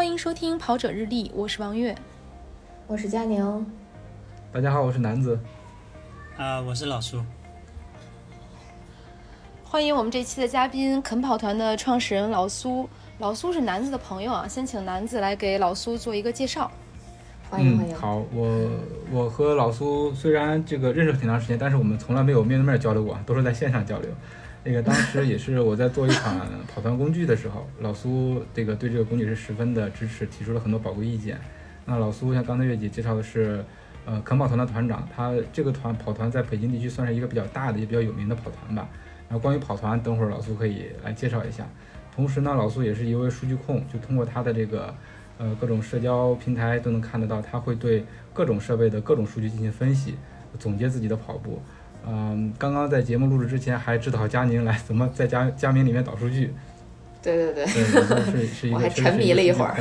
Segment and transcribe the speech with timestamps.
[0.00, 1.94] 欢迎收听跑者日历，我是王悦，
[2.86, 3.66] 我是佳宁，
[4.50, 5.38] 大家好，我是南子，
[6.38, 7.22] 啊，我是老苏。
[9.62, 12.88] 欢迎我们这期的嘉宾，肯跑团的创始人老苏。
[13.18, 16.72] 老苏是南子的朋友啊，先请南子来给老苏做一个介绍。
[17.50, 17.94] 欢迎欢迎。
[17.94, 18.70] 好，我
[19.12, 24.10] 我和老苏虽然这个认识挺长时间，但是我们从来没有面对面交流过，都是在线上交流。
[24.62, 26.38] 那个当时也是我在做一款
[26.72, 31.38] 跑团工具的时候，老苏这个对这个工具是十分的支持，提出了很多宝贵意见。
[31.86, 33.64] 那老苏像刚才月姐介绍的是，
[34.04, 38.86] 呃，肯跑团的团长，他这个团跑团在北京地区算是一个比较大的也比较有名的跑团吧。
[39.28, 41.66] 然后关于跑团，等会儿老苏可以来介绍一下。
[42.14, 44.94] 同时呢，老苏也是一位数据控，就通过他的这个
[45.38, 48.04] 呃各种社交平台都能看得到，他会对
[48.34, 50.16] 各种设备的各种数据进行分析，
[50.58, 51.62] 总结自己的跑步。
[52.06, 56.54] 嗯，刚刚在节目录制之前还指导佳宁来怎么在佳佳明里面导数据。
[57.22, 58.76] 对对对，是是一个。
[58.76, 59.76] 我还沉迷了一会儿。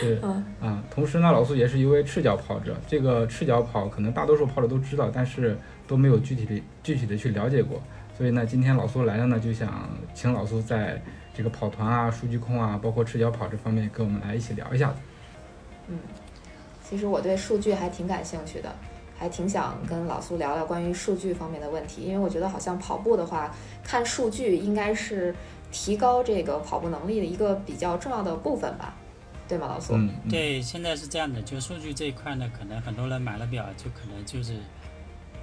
[0.00, 0.18] 对，
[0.60, 2.76] 啊，同时呢，老苏也是一位赤脚跑者。
[2.86, 5.56] 这个赤脚跑可能大多数跑者都知道，但是
[5.88, 7.82] 都没有具体的具体的去了解过。
[8.16, 11.00] 所以呢，今天老苏来了呢，就想请老苏在
[11.34, 14.96] 这个跑团啊、数据控啊，包括赤脚跑这方面跟我们来一起聊一下子。
[15.88, 15.98] 嗯，
[16.86, 18.70] 其实我对数据还挺感兴趣的。
[19.20, 23.54] 还挺想跟老苏聊聊关于数据方面的问题，因为我觉得好像跑步的话，
[23.84, 25.36] 看数据应该是
[25.70, 28.94] 提高这个跑步能力的一个比较重要的部分吧，
[29.46, 29.92] 对吗，老苏？
[29.92, 34.56] 嗯，对，现在是这样的，就数据这一块呢，可能很多人买了表，就可能就是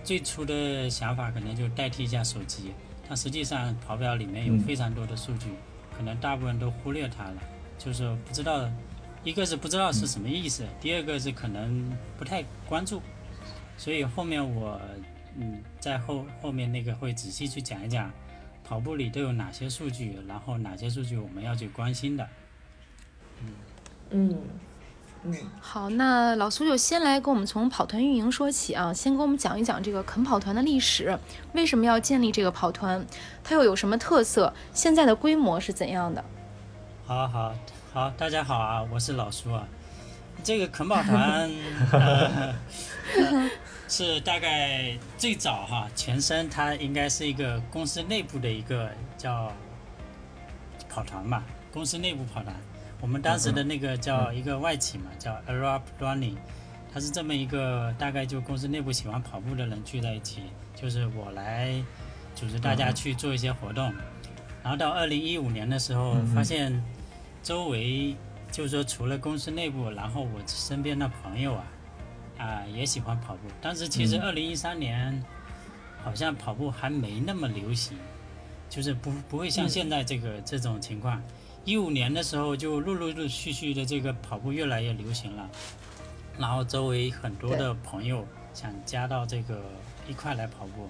[0.04, 2.74] 最初的想法可能就代替一下手机，
[3.08, 5.50] 但实际上跑表里面有非常多的数据，
[5.96, 7.36] 可能大部分都忽略它了，
[7.78, 8.68] 就是不知道，
[9.24, 13.00] 一个是不知道是什么意思，第二个是可能不太关注。
[13.78, 14.82] 所以后面我，
[15.38, 18.12] 嗯，在后后面那个会仔细去讲一讲，
[18.64, 22.28] 跑步里都有哪些数据，然后哪些数据我们要去关心的。
[23.42, 23.48] 嗯
[24.10, 24.38] 嗯
[25.24, 31.18] 嗯，好，那老苏就先来跟我们从跑团运营说起啊，先跟我们讲一讲这个肯跑团的历史，
[31.54, 33.06] 为什么要建立这个跑团，
[33.44, 36.24] 它又有什么特色，现在的规模是怎样的？
[37.06, 37.54] 好好
[37.94, 39.68] 好，大家好啊，我是老苏啊，
[40.44, 41.52] 这个肯跑团。
[43.88, 49.52] 是大概最早哈，前身它应该是一个公司内部的一个叫
[50.90, 52.54] 跑团吧，公司内部跑团。
[53.00, 56.36] 我们当时的那个叫一个外企嘛，叫 Arab Running，
[56.94, 60.42] 它是这么一个大概就公司内部喜欢跑步的人聚在一起，
[60.76, 61.82] 就是我来
[62.36, 63.94] 组织大家去做一些活动。
[64.64, 66.84] 然后到二零一五年的时候，发现
[67.42, 68.16] 周围
[68.52, 71.64] 就是说除了公司内部，然后我身边的朋友啊。
[72.38, 73.42] 啊，也喜欢跑步。
[73.62, 75.24] 但是其实二零一三年，
[76.04, 77.98] 好像跑步还没那么流行，
[78.70, 81.22] 就是不不会像现在这个这种情况。
[81.66, 85.50] 一五年的时候，就陆陆陆续续的这个跑步越来越流行了，
[86.38, 89.62] 然后周围很多的朋友想加到这个
[90.08, 90.90] 一块来跑步，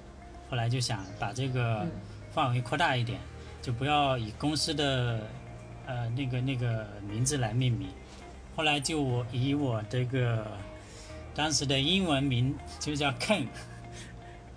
[0.50, 1.88] 后来就想把这个
[2.32, 3.20] 范围扩大一点，
[3.62, 5.22] 就不要以公司的
[5.86, 7.88] 呃那个那个名字来命名，
[8.56, 10.46] 后来就我以我这个。
[11.38, 13.46] 当时的英文名就叫 Ken，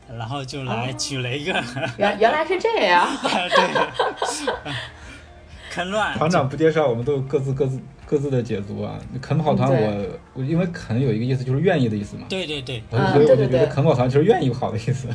[0.08, 1.52] 然后就来取了一个。
[1.98, 3.06] 原原来是这样。
[3.22, 4.72] 对。
[5.70, 6.16] 坑乱。
[6.16, 8.98] 团长不介绍，我们都有各自各自各自的解读啊。
[9.20, 12.24] 肯跑团，我我因为肯有一个意思就是愿意的意思嘛。
[12.30, 12.82] 对对对。
[12.90, 15.06] 所以我就觉得肯跑团就是愿意跑的意思。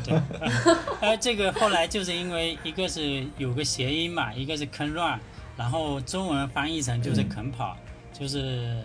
[1.01, 5.19] 哎， 这个后来就是因为一个是有个谐音嘛，一个是坑乱，
[5.57, 7.75] 然后中文翻译成就是肯跑，
[8.13, 8.77] 就是。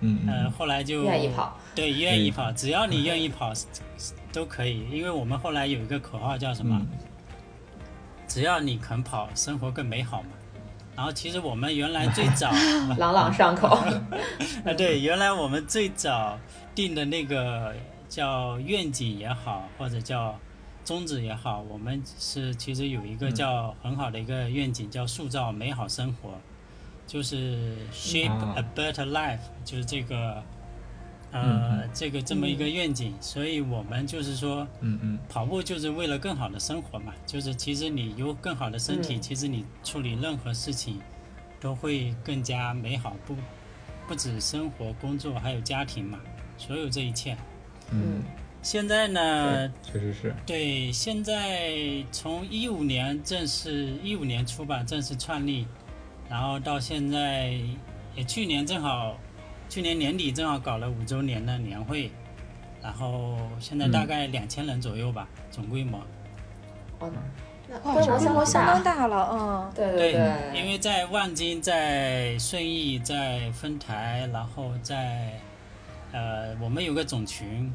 [0.00, 3.52] 嗯呃，后来就愿意跑，对，愿意跑，只要你愿意跑，
[4.32, 4.88] 都可以。
[4.90, 6.80] 因为我们后来有一个口号叫什么？
[8.28, 10.28] 只要你肯跑，生活更美好嘛。
[10.94, 12.50] 然后其实我们原来最 早
[12.98, 13.68] 朗朗上口。
[14.66, 16.38] 啊，对，原来我们最早
[16.74, 17.74] 定的那个
[18.08, 20.36] 叫愿景也好，或者叫
[20.84, 26.30] 宗旨也好，我们是其实有一个叫很好的一个愿景，叫塑造美好生活。
[27.08, 30.42] 就是 shape a better life，就是这个，
[31.32, 41.00] 呃，这个这么一个愿景，所以我们就是说，嗯嗯，跑步就是为了更好的生活嘛，就是其实你有更好的身体，其实你处理任何事情
[41.58, 43.34] 都会更加美好，不
[44.06, 46.20] 不止生活、工作，还有家庭嘛，
[46.58, 47.34] 所有这一切。
[47.90, 48.22] 嗯，
[48.60, 55.66] 现在呢，确实是，对，现在从一五年正式一五年初吧，正式创立。
[56.28, 57.52] 然后到现在，
[58.14, 59.16] 也去年正好，
[59.68, 62.10] 去年年底正好搞了五周年的年会，
[62.82, 65.98] 然后现在大概两千人左右吧，总规模。
[66.98, 67.10] 哦，哇，
[67.68, 68.84] 那规模模相当相当。
[68.84, 69.72] 大了，嗯。
[69.74, 75.32] 对对对，因为在望京、在顺义、在丰台，然后在
[76.12, 77.72] 呃，我们有个总群，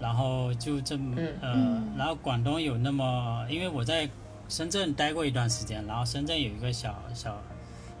[0.00, 4.08] 然后就这么、嗯呃嗯，然后广东有那么，因为我在
[4.48, 7.40] 深圳待过一段时间，然后深圳有一个小小，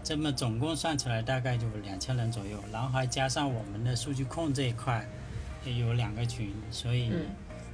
[0.02, 5.06] 这么总共算起来大概就两千人左右，然后还加上我们的数据控这一块，
[5.64, 7.26] 也有两个群，所以嗯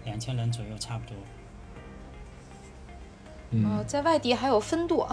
[0.04, 1.16] 两千人左右差不多。
[3.52, 5.08] 呃，嗯，在外地还有分舵，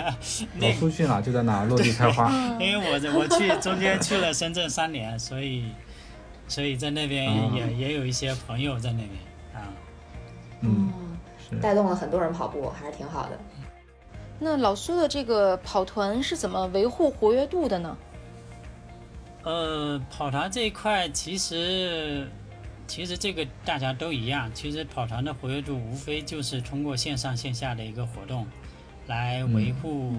[0.58, 2.30] 老苏去哪就在哪落地开花。
[2.32, 5.70] 嗯 因为我在我去中间去了深圳三年，所以
[6.48, 7.24] 所以在那边
[7.54, 9.10] 也、啊也有一些朋友在那边
[9.54, 9.68] 啊。
[10.62, 10.90] 嗯，
[11.38, 11.56] 是。
[11.60, 13.38] 带动了很多人跑步，还是挺好的。
[14.44, 17.96] 那老苏的这个跑团是怎么维护活跃度的呢？
[19.42, 22.28] 呃，跑团这一块其实
[22.86, 28.46] 其实这个大家都一样，其实跑团的活跃度无非就是通过线上线下的一个活动
[29.06, 30.14] 来维护、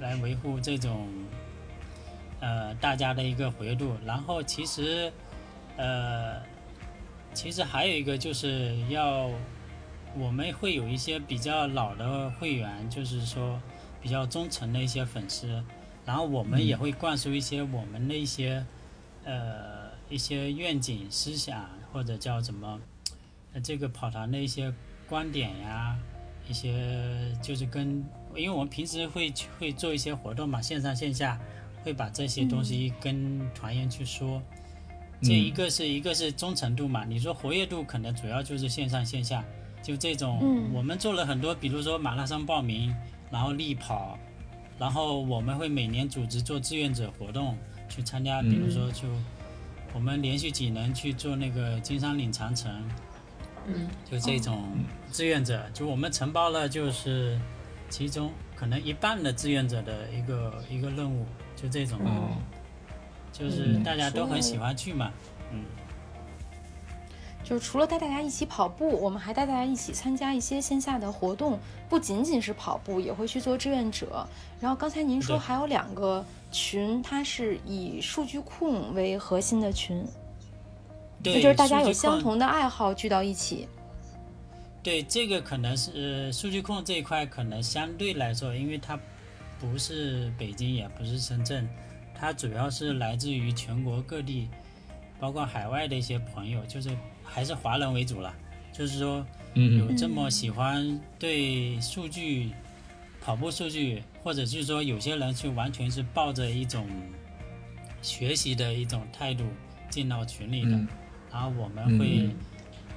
[0.00, 1.06] 来维护这种
[2.40, 3.96] 呃大家的一个活跃度。
[4.04, 5.12] 然后其实
[5.76, 6.42] 呃
[7.32, 9.30] 其实还有一个就是要
[10.18, 13.60] 我们会有一些比较老的会员，就是说
[14.00, 15.62] 比较忠诚的一些粉丝。
[16.04, 18.64] 然后我们也会灌输一些我们的一些、
[19.24, 22.80] 呃一些愿景思想，或者叫什么，
[23.54, 24.74] 呃这个跑团的一些
[25.08, 25.96] 观点呀，
[26.48, 28.04] 一些就是跟，
[28.34, 31.40] 因为我们平时会去会做一些活动嘛，线上线下
[31.84, 34.42] 会把这些东西跟团员去说。
[35.22, 39.44] 这一个是一个是忠诚度嘛，你说活跃度可能主要就是线上线下，
[39.82, 40.72] 就这种，嗯。
[40.72, 42.94] 我们做了很多，比如说马拉松报名，
[43.30, 44.18] 然后力跑，
[44.78, 47.56] 然后我们会每年组织做志愿者活动
[47.88, 49.08] 去参加，比如说就
[49.92, 52.72] 我们连续几年去做那个金山岭长城，
[53.66, 54.68] 嗯，就这种
[55.10, 57.38] 志愿者，就我们承包了就是
[57.90, 62.36] 其中可能一半的志愿者的一个一个任务，就这种，哦，
[63.32, 65.10] 就是大家都很喜欢去嘛，
[65.52, 65.64] 嗯。
[67.52, 74.26] 就是除了带大家一起跑步，我们还带大家一起参加一些线下的活动，不仅仅是跑步，也会去做志愿者。
[74.58, 80.02] 然后刚才您说还有两个群，它是以数据控为核心的群，
[81.22, 83.68] 对，那就是大家有相同的爱好聚到一起。
[84.82, 85.90] 对，这个可能是、
[86.24, 88.98] 呃、数据控这一块，可能相对来说，因为它
[89.60, 91.68] 不是北京，也不是深圳，
[92.14, 94.48] 它主要是来自于全国各地，
[95.20, 96.88] 包括海外的一些朋友，就是
[97.32, 98.34] 还是华人为主了。
[98.72, 102.50] 就是说，嗯有这么喜欢对数据、
[103.20, 106.86] 跑步数据，或者是说有些人是完全是抱着一种
[108.02, 109.44] 学习的一种态度
[109.90, 110.88] 进到群里的，嗯
[111.32, 112.20] 然后我们会。
[112.20, 112.34] 嗯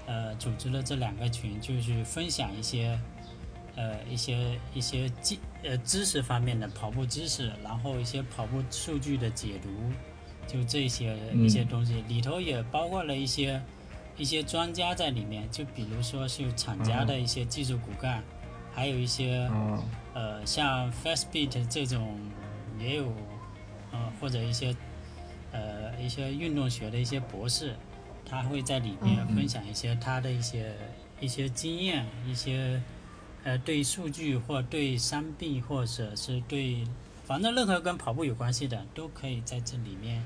[0.08, 2.96] 呃，组织了这两个群，就是分享一些，
[3.76, 9.70] 呃，一些一些技呃知识方面的跑步知识，然后一些跑步数据的解读，
[10.46, 13.60] 就这些嗯一些东西，里头也包括了一些
[14.18, 18.24] 一些专家在里面，就比如说是厂家的一些技术骨干，
[18.74, 19.84] 还有一些哦，
[20.14, 22.18] 呃，像 Fastbeat 这种
[22.80, 23.12] 也有，
[23.92, 24.76] 呃，或者一些
[25.52, 27.76] 呃一些运动学的一些博士，
[28.26, 30.74] 他会在里面嗯分享一些他的一些、
[31.20, 32.82] 一些经验，一些
[33.44, 36.84] 呃对数据或对伤病或者是对，
[37.26, 40.24] 反正任何跟跑步有关系的都可以在这里面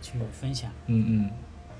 [0.00, 0.70] 去分享。
[0.86, 1.30] 嗯嗯，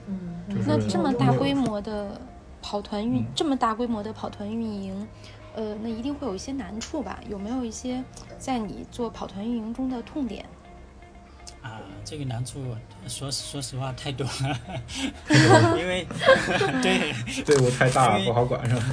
[0.06, 2.20] 嗯，就是那这么大规模的
[2.62, 5.08] 跑团运，嗯这么大规模的跑团运营，
[5.54, 7.18] 呃，那一定会有一些难处吧？
[7.28, 8.02] 有没有一些
[8.38, 10.44] 在你做跑团运营中的痛点？
[11.62, 12.61] 啊，这个难处
[13.08, 14.61] 说说实话太多了，
[15.78, 16.06] 因为
[16.82, 18.84] 对，队伍太大了不好管是吧？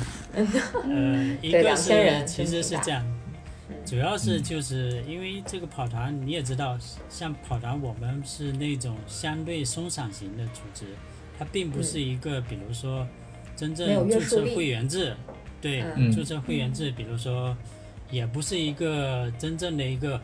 [0.85, 3.03] 呃， 一对个2000人是其实是这样，
[3.85, 6.77] 主要是就是因为这个跑团你也知道，
[7.09, 10.85] 像跑团我们是那种相对松散型的组织，
[11.37, 13.07] 它并不是一个比如说
[13.55, 15.15] 真正注册会员制，
[15.59, 16.11] 对，嗯。
[16.11, 17.55] 注册会员制，比如说
[18.09, 20.21] 也不是一个真正的一个。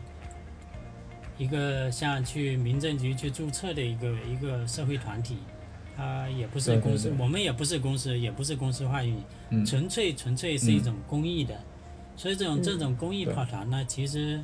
[1.40, 5.36] 一个像去民政局去注册的一个一个社会团体，
[5.96, 9.64] 它也不是公司，对我们也不是公司，也不是公司化运营，嗯。
[9.64, 11.56] 纯粹纯粹是一种公益的，
[12.18, 14.42] 所以这种嗯这种公益跑团呢，其实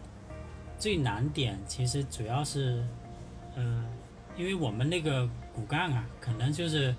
[0.79, 2.83] 最难点其实主要是，
[3.57, 3.85] 呃，
[4.39, 6.95] 因为我们那个骨干啊，可能就是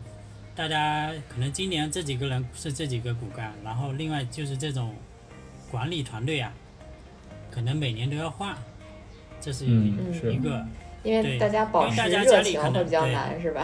[0.53, 4.94] 大家可能今年这几个人是这几个骨干，然后另外就是这种
[5.72, 6.53] 管理团队啊，
[7.50, 8.55] 可能每年都要换，
[9.39, 10.65] 这是一个。
[11.03, 13.63] 因为对大家保因为大家持热情会比较难，是吧？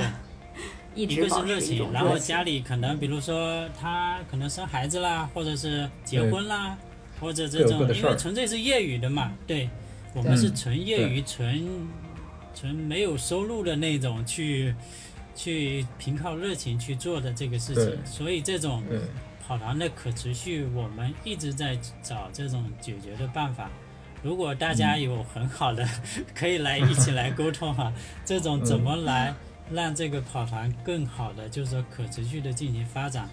[0.93, 2.15] 一一个是直保持一热情，然后。
[2.17, 6.77] 家里可能比如说他可能生孩子啦，或者是结婚啦，
[7.21, 9.69] 或者这种因为纯粹是业余的嘛，对，
[10.13, 11.87] 我们是纯业余、纯
[12.53, 14.75] 纯没有收入的那种去
[15.35, 18.83] 去凭靠热情去做的这个事情，所以这种，
[19.47, 23.69] 跑团的可持续，我们一直在找这种解决的办法。
[24.23, 25.87] 如果大家有很好的，
[26.35, 27.91] 可以来一起来沟通哈、
[28.25, 29.33] 这种怎么来
[29.71, 33.29] 让这个跑团更好的，就是说可持续的进行发展，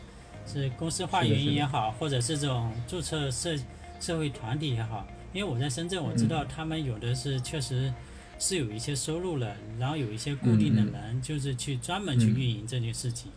[0.47, 3.55] 是公司化运营也好，或者是这种注册社
[4.01, 5.07] 社会团体也好。
[5.33, 7.93] 因为我在深圳，我知道他们有的是确实
[8.39, 13.31] 是有一些收入了，然后有一些固定的嗯人，就是去专门去嗯运营这件事情。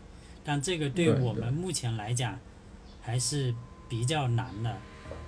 [0.43, 2.39] 但这个对对我们目前来讲
[3.01, 3.53] 还是
[3.89, 4.75] 比较难的。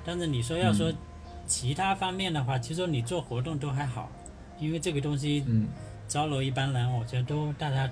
[0.06, 0.96] 但是你说要说嗯
[1.46, 4.10] 其他方面的话，其实你做活动都还好，
[4.58, 5.68] 因为这个东西嗯
[6.08, 7.90] 招楼一般人，我觉得都大家，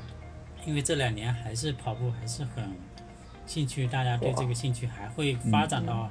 [0.65, 2.63] 因为这两年还是跑步还是很
[3.45, 6.09] 兴趣，大家对这个兴趣还会发展到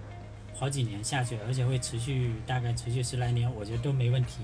[0.61, 4.40] 好几年下去，而且会持续大概持续十来年，我觉得都没问题。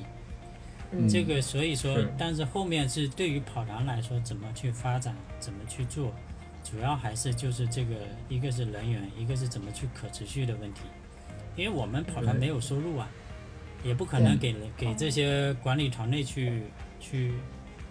[0.90, 1.06] 嗯。
[1.06, 6.10] 这个所以说是，但是后面是对于跑团来说，怎么去发展，怎么去做，
[6.64, 7.94] 主要还是就是这个，
[8.30, 10.80] 一个是人员，一个是怎么去可持续的问题。
[11.54, 13.06] 因为我们跑团没有收入啊，
[13.84, 16.62] 也不可能给给这些管理团队去
[16.98, 17.34] 去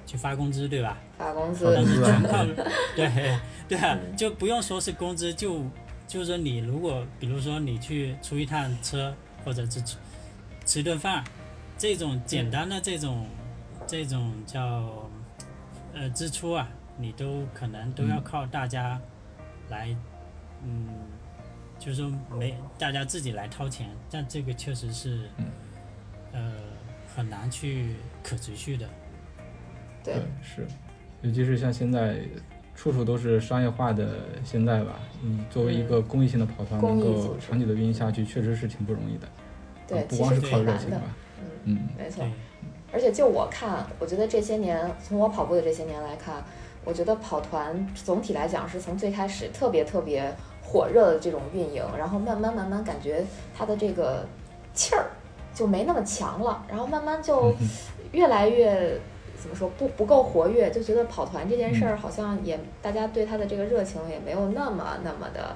[0.08, 0.98] 去发工资，对吧？
[1.20, 1.72] 发工资。
[1.76, 2.44] 但是全靠
[2.96, 4.18] 对对啊，嗯。
[4.18, 5.64] 就不用说是工资，就
[6.08, 9.98] 就是说你如果比如说你去出一趟车，或者是吃
[10.66, 11.24] 吃顿饭，
[11.78, 13.28] 这种简单的这种
[13.86, 15.10] 这种叫
[15.94, 19.00] 呃支出啊，你都可能都要嗯靠大家
[19.70, 19.96] 来，
[20.64, 20.88] 嗯，
[21.80, 25.46] 就是说没大家自己来掏钱，但这个确实是嗯。
[26.34, 26.52] 呃
[27.16, 28.90] 很难去可持续的。
[30.04, 30.16] 对。
[30.16, 30.68] 对，是，
[31.22, 32.26] 尤其是像现在
[32.76, 34.08] 处处都是商业化的
[34.44, 39.28] 现在吧，你作为一个公益性的跑团，能够长久的运营下去，确实是挺不容易的。
[39.88, 41.02] 对，啊不光是靠热情吧，，
[41.40, 42.26] 嗯，嗯，没错。，
[42.92, 46.44] 而且就我看，我觉得这些年从我跑步的这些年来看，
[46.84, 53.26] 我觉得跑团总体来讲是从最开始特别特别火热的这种运营，然后慢慢慢慢感觉
[53.58, 54.26] 它的这个
[54.74, 55.06] 气儿
[55.54, 57.70] 就没那么强了，然后慢慢就嗯
[58.12, 59.00] 越来越。
[59.46, 65.56] 怎么说不不够活跃，就觉得跑团这件事儿好像也、大家对它的这个热情也没有那么那么的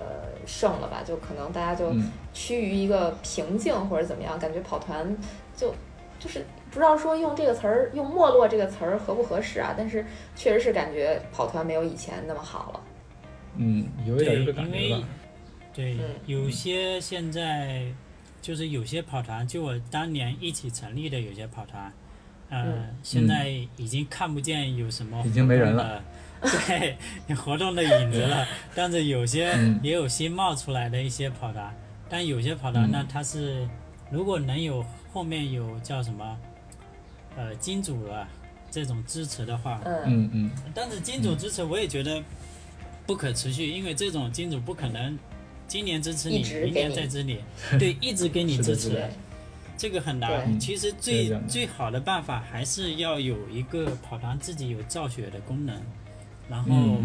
[0.00, 0.06] 呃
[0.44, 5.16] 盛了吧，就可能大家就嗯趋于一个平静或者怎么样，感觉跑团
[5.56, 5.72] 就
[6.18, 12.80] 就是不知道说用这个词儿用没落这个词儿合不合适啊，但是确实是感觉跑团没有以前那么好了。
[13.56, 15.08] 嗯，有一点这个感觉吧。
[15.72, 17.84] 对，嗯有些现在
[18.42, 21.90] 就是有些跑团，就我当年一起成立的有些跑团，呃，
[22.50, 26.02] 嗯现在已经看不见有什么已经没人活动的，
[26.66, 26.96] 对，
[27.28, 28.46] 有 活动的影子了。
[28.74, 29.78] 但是有些嗯。
[29.82, 31.74] 也有新冒出来的一些跑团，
[32.08, 33.66] 但有些跑团呢嗯，它是
[34.10, 36.36] 如果能有后面有叫什么，
[37.36, 38.26] 呃，金主啊
[38.70, 40.02] 这种支持的话，嗯。
[40.06, 40.30] 嗯。
[40.32, 42.22] 嗯，但是金主支持我也觉得
[43.06, 45.16] 不可持续，因为这种金主不可能
[45.68, 47.38] 今年支持你明年再支持你，
[47.78, 48.82] 对，一直给你 支持。
[48.82, 48.94] 是的。
[48.94, 49.10] 是的对，
[49.80, 50.60] 这个很难。
[50.60, 55.74] 其实最最好的办法还是要有一个跑团自己有造血的功能，
[56.50, 56.98] 然后、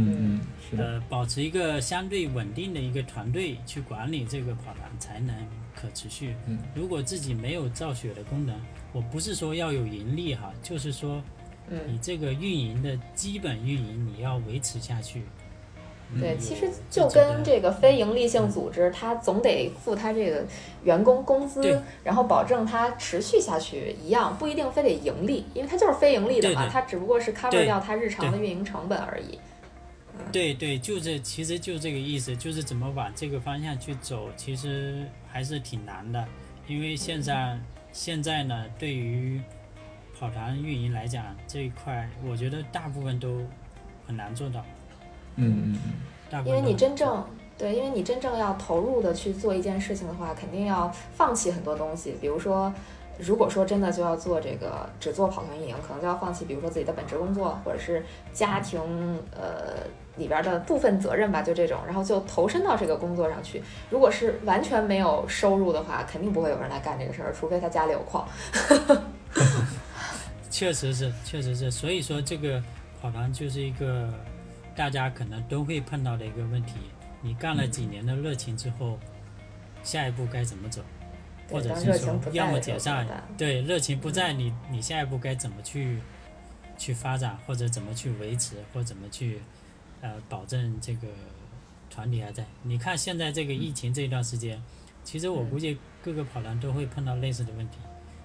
[0.77, 5.34] 呃保持一个相对稳定的一个团队去管理这个跑团，才能
[5.74, 6.36] 可持续。
[6.48, 8.53] 嗯如果自己没有造血的功能，
[8.91, 11.24] 我不是说要有盈利哈，就是说
[11.70, 15.22] 你嗯，这个运营的基本运营你要维持下去。
[16.20, 20.46] 对，嗯其实就跟这个非营利性组织，它总得付它这个
[20.84, 29.40] 员工工资，然后保证它持续下去一样，不一定非得盈利，因为它就是非盈利的嘛，它只不过是 cover 对掉它日常的运营成本而已。
[30.32, 36.26] 对对，就这，其实就这个意思，就是怎么往这个方向去走，其实还是挺难的，
[36.68, 37.58] 因为现在
[37.92, 39.42] 现在呢，对于
[40.18, 43.42] 跑团运营来讲这一块，我觉得大部分都
[44.08, 44.66] 很难做到，
[45.36, 45.80] 嗯嗯
[46.32, 47.24] 嗯，因为你真正
[47.58, 52.18] 对，因为你真正要投入的去做一件事情的话，肯定要放弃很多东西。
[52.20, 52.74] 比如说，
[53.18, 58.82] 如果说真的就要做这个只做跑团运营，可能就要放弃，比如说自己的本职工作，或者是家庭
[59.32, 59.88] 呃
[60.18, 63.63] 里边的部分责任吧，就这种，然后就投身到这个工作上去。
[63.89, 68.27] 如果是完全没有收入的话，肯定不会有人来干这个事儿，除非他家里有矿。
[70.50, 72.62] 确实是，确实是，所以说这个
[73.01, 74.10] 跑团就是一个
[74.75, 76.74] 大家可能都会碰到的一个问题。
[77.22, 79.00] 你干了几年的热情之后，
[79.84, 80.84] 下一步该怎么走？
[81.50, 83.05] 或者是说要么解散
[83.38, 86.00] 对热情不在，你你下一步该怎么去
[86.75, 89.39] 去发展，或者怎么去维持，或怎么去
[90.01, 91.08] 呃保证这个
[91.89, 92.44] 团体还在？
[92.63, 94.60] 你看现在这个疫情这一段时间，
[95.03, 97.77] 其实我估计各个跑团都会碰到类似的问题，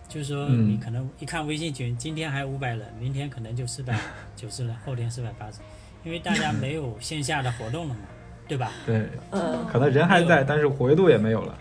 [0.09, 3.99] 就是说嗯你可能一看微信群，今天还五百人，明天可能就四百
[4.35, 5.59] 九十人，后天四百八十，
[6.03, 8.01] 因为大家没有线下的活动了嘛，
[8.49, 8.73] 对吧？
[8.85, 11.59] 对，嗯，可能人还在，但是活跃度也没有了。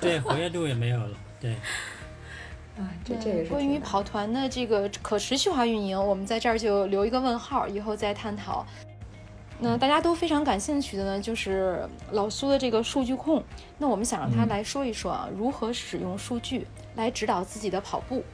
[0.00, 1.52] 对，活跃度也没有了，对。
[2.78, 8.66] 啊，这这个是关于跑团的这个可持续化运营，我们在这儿就留一个问号，以后再探讨。
[9.58, 13.44] 那大家都非常感兴趣的呢，就是老苏的这个数据控。
[13.78, 18.24] 那我们想让他嗯来说一说啊，如何使用数据来指导自己的跑步。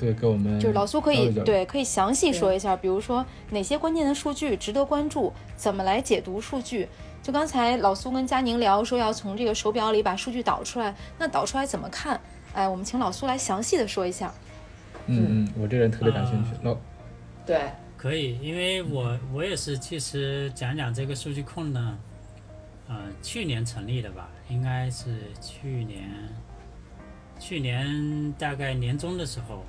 [0.00, 6.88] 对，给我们就是老苏可以对可以详细说一下，比如说哪些关键的数据值得关注，怎么来解读数据。
[7.22, 12.18] 就刚才老苏跟佳宁聊说要从这个手表里把数据导出来，那导出来怎么看？
[12.54, 14.32] 哎，我们请老苏来详细的说一下。
[15.06, 16.50] 嗯嗯，我这人特别感兴趣。
[16.62, 16.74] 老
[17.44, 21.98] 对，可以，因为我我也是，其实讲讲这个数据控呢，
[22.88, 26.08] 呃，去年成立的吧，应该是去年，
[27.38, 29.64] 去年大概年中的时候，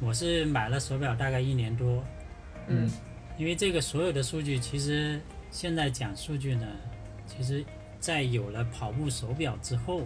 [0.00, 2.02] 我是买了手表大概一年多，
[2.68, 2.90] 嗯。
[3.38, 6.66] 因为这个所有的数据，其实现在讲数据呢，
[7.26, 7.62] 其实
[8.00, 10.04] 在有了跑步手表之后，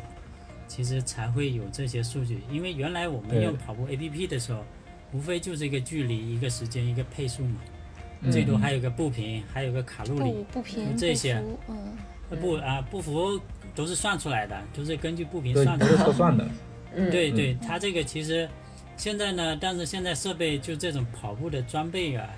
[0.67, 2.41] 其实才会有这些数据。
[2.51, 4.65] 因为原来我们用跑步 APP 的时候，
[5.13, 7.61] 无非就是一个距离、一个时间、一个配速嘛，
[8.23, 8.33] 嗯。
[8.33, 10.45] 最多还有个步频，还有个卡路里
[10.99, 11.41] 这些。
[11.69, 11.97] 嗯，
[12.31, 13.41] 呃不啊，步幅
[13.77, 15.97] 都是算出来的，都是根据步频算出来的。
[15.99, 16.49] 测算的。
[16.97, 18.49] 嗯，对对，它这个其实
[19.01, 22.29] 现在呢，但是现在设备就这种跑步的装备啊，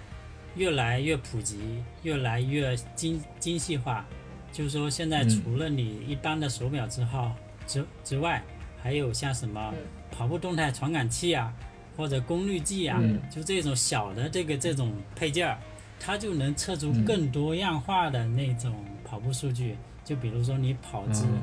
[0.55, 1.59] 越来越普及，
[2.05, 4.07] 越来越精精细化。
[4.53, 7.33] 就是说，现在嗯除了你一般的手表之后
[7.67, 8.41] 之之外，
[8.81, 9.79] 还有像什么嗯
[10.13, 11.53] 跑步动态传感器啊，
[11.97, 15.59] 或者功率计啊，嗯就这种小的这个这种配件儿，
[15.99, 18.73] 它就能测出嗯更多样化的那种
[19.05, 19.77] 跑步数据。
[20.05, 21.25] 就比如说你跑姿。
[21.25, 21.43] 嗯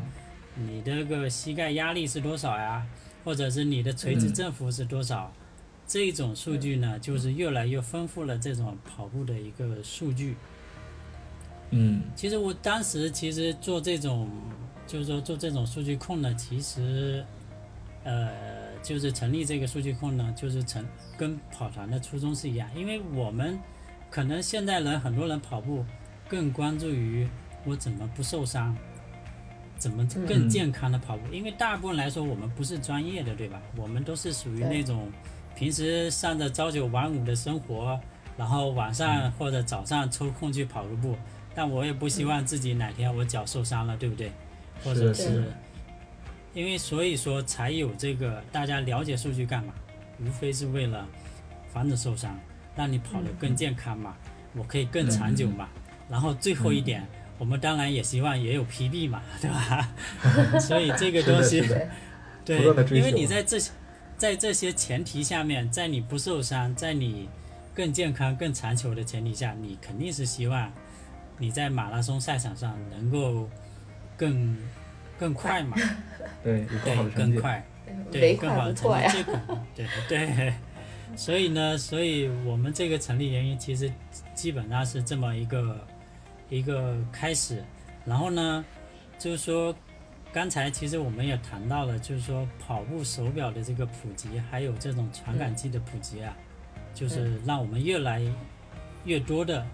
[0.62, 2.86] 你这个膝盖压力是多少呀？
[3.24, 4.34] 或者是你的垂直嗯。
[4.34, 5.32] 振幅是多少？
[5.88, 10.36] 这种数据呢，就是越来越丰富了这种跑步的一个数据。
[11.72, 12.04] 嗯。
[12.16, 14.30] 其实我当时其实做这种，
[14.86, 17.26] 就是说做这种数据控呢，其实，
[18.04, 18.30] 呃，
[18.84, 20.86] 就是成立这个数据控呢，就是成
[21.18, 23.60] 跟跑团的初衷是一样，因为我们
[24.12, 25.84] 可能现在人很多人跑步
[26.28, 27.28] 更关注于
[27.66, 28.78] 我怎么不受伤，
[29.80, 33.60] 怎么更嗯健康的跑步，因为大部分来说我们不是专业的，对吧？
[33.76, 35.12] 我们都是属于那种
[35.56, 38.00] 平时上着朝九晚五的生活，
[38.38, 41.16] 然后晚上或者早上抽空去跑个步。
[41.56, 44.32] 但我也不希望自己哪天我脚受伤了，对不对？
[44.84, 45.52] 或者是，
[46.54, 49.74] 因为所以说才有这个大家了解数据干嘛？
[50.22, 51.06] 无非是为了
[51.74, 52.40] 防止受伤，
[52.76, 54.16] 让你跑得更健康嘛，
[54.56, 55.68] 我可以更长久嘛。
[56.08, 57.06] 然后最后一点，
[57.40, 59.90] 我们当然也希望也有 PB 嘛，对吧？
[60.62, 61.62] 所以这个东西
[62.46, 62.60] 对
[62.92, 63.72] 因为你在这些
[64.18, 67.28] 在这些前提下面，在你不受伤，在你
[67.74, 70.72] 更健康、更长久的前提下，你肯定是希望
[71.38, 73.50] 你在马拉松赛场上能够
[74.18, 74.58] 更
[75.18, 75.78] 更快嘛，
[76.44, 76.66] 对，
[77.16, 77.66] 更快，
[78.12, 79.24] 对，更好的成绩，。
[79.76, 80.54] 对对。
[81.16, 83.92] 所以呢，所以我们这个成立原因其实
[84.36, 85.86] 基本上是这么一个
[86.50, 87.64] 一个开始。
[88.06, 88.66] 然后呢，
[89.18, 89.76] 就是说，
[90.32, 96.36] 刚才其实我们也谈到了，就是说跑步手表的这个普及，还有这种传感器的普及啊，
[96.94, 98.22] 就是让我们越来
[99.06, 99.66] 越多的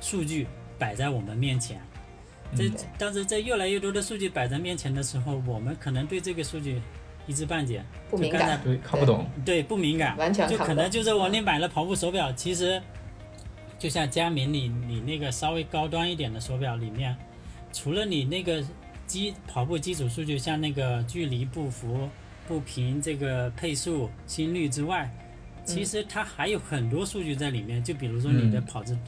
[0.00, 0.46] 数据
[0.78, 1.80] 摆在我们面前。
[2.56, 6.80] 这嗯但是在越来越多的数据摆在面前的时候，我们可能对这个数据
[7.26, 9.26] 一知半解，不敏就刚才感，对，看不懂。
[9.44, 10.90] 对，不敏感，完全就可能。
[10.90, 12.82] 就是我你买了跑步手表，其实
[13.78, 17.16] 就像佳明你你那个稍微高端一点的手表里面，
[17.72, 18.64] 除了你那个
[19.06, 22.08] 基跑步基础数据，像那个距离、步幅、
[22.46, 25.08] 步频、这个配速、心率之外，
[25.64, 27.82] 其实它还有很多数据在里面。
[27.84, 28.64] 就比如说你的嗯。
[28.64, 28.98] 跑姿，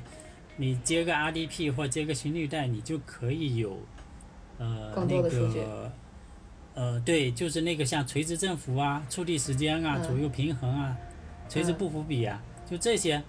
[0.57, 3.77] 你接个 RDP 或接个心率带，你就可以有
[4.59, 5.93] 呃那个
[6.75, 10.03] 呃对，就是那个像垂直振幅啊、触地时间啊、嗯。
[10.03, 10.97] 左右平衡啊、
[11.49, 13.23] 垂直嗯步幅比啊，就这些，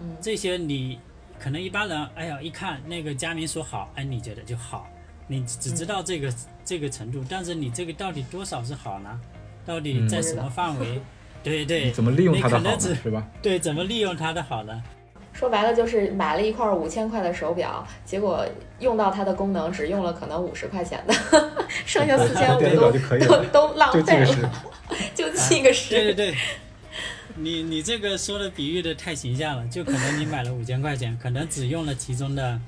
[0.00, 0.98] 嗯这些你
[1.38, 4.88] 可能一般人，哎呀，一看那个佳明说好，哎，你觉得就好，
[5.26, 6.32] 你只知道这个、
[6.64, 9.20] 这个程度，但是你这个到底多少是好呢？
[9.66, 11.00] 到底嗯在什么范围？
[11.42, 13.26] 对 对，怎么利用它的好是吧？
[13.42, 14.82] 对，怎么利用它的好呢？
[15.32, 18.44] 说白了就是买了一块五千块的手表，结果
[18.80, 21.14] 用到它的功能只用了可能五十块钱的，
[21.86, 22.60] 剩下四千五
[23.26, 24.52] 都都浪 就记个十费了，。
[25.14, 25.90] 就记个十。
[25.94, 26.36] 对对对，
[27.42, 32.60] 你你这个说的比喻的太形象了，就可能你买了五千块钱，可能只用了其中的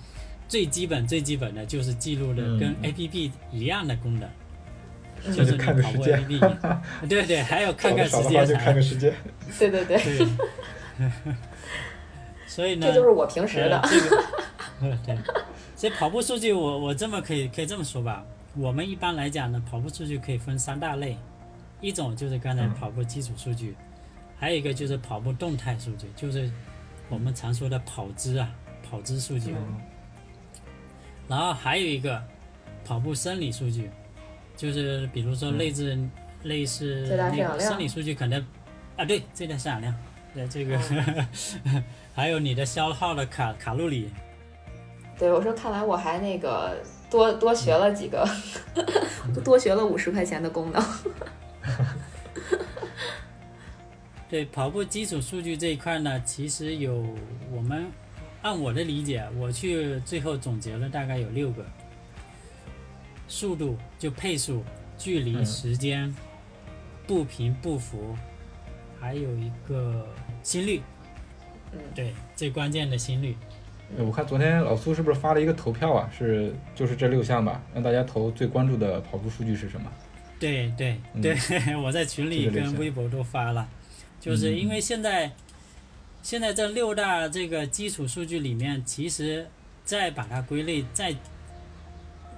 [0.49, 4.29] 最基本最基本的就是记录的跟嗯 A P P 一样的功能。
[5.33, 9.15] 就是你看个跑步时间 APP， 对对，还有看看时间看个时间。
[9.57, 10.27] 对 对对，对，
[12.45, 13.89] 所以呢，这就是我平时的呃。
[13.89, 14.17] 这个，
[14.81, 15.17] 呃对，
[15.77, 18.25] 所以跑步数据我我这么可以可以这么说吧，
[18.57, 21.17] 我们一般来讲呢，跑步数据可以分三大类，
[21.81, 23.77] 一种就是刚才嗯跑步基础数据，
[24.43, 26.51] 还有一个就是跑步动态数据，就是
[27.09, 28.51] 我们常说的跑姿啊，
[28.83, 29.81] 跑姿数据，嗯
[31.29, 32.21] 然后还有一个
[32.85, 33.89] 跑步生理数据，
[34.57, 35.97] 就是比如说类似、
[36.43, 38.45] 类似那个生理数据可能
[38.97, 39.95] 啊，对，最大摄氧量，
[40.35, 40.77] 对这个，
[42.13, 44.11] 还有你的消耗的卡卡路里，
[45.17, 46.77] 对，我说看来我还那个
[47.09, 48.29] 多多学了几个，
[49.45, 50.85] 多学了五十块钱的功能。
[54.33, 57.05] 对跑步基础数据这一块呢，其实有
[57.51, 57.85] 我们
[58.41, 61.63] 按我的理解，我去最后总结了大概有六个，
[63.29, 64.65] 速度就配速、
[64.97, 66.11] 距离、嗯时间、
[67.07, 68.17] 步频、步幅，
[68.99, 70.09] 还有一个
[70.43, 70.81] 心率，
[71.73, 73.37] 嗯，对，最关键的心率。
[73.99, 76.11] 我看昨天老苏是不是发了一个投票啊？
[76.11, 79.93] 是就是这六项吧，让大家投最关注的跑步数据是什么？
[80.41, 81.37] 对对嗯对，
[81.77, 83.69] 我在群里跟微博都发了，
[84.23, 85.33] 就是因为现在、
[86.23, 89.49] 现在这六大这个基础数据里面，其实
[89.85, 91.13] 再把它归类再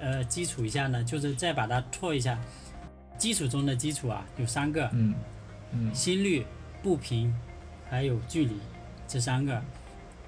[0.00, 2.40] 呃基础一下呢，就是再把它拓一下，
[3.18, 5.14] 基础中的基础啊有三个，嗯
[5.72, 5.94] 嗯。
[5.94, 6.46] 心率、
[6.82, 7.30] 步频
[7.90, 8.54] 还有距离
[9.06, 9.62] 这三个，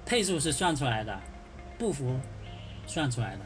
[0.05, 1.19] 配速是算出来的，
[1.79, 2.21] 步幅
[2.87, 3.41] 算出来的。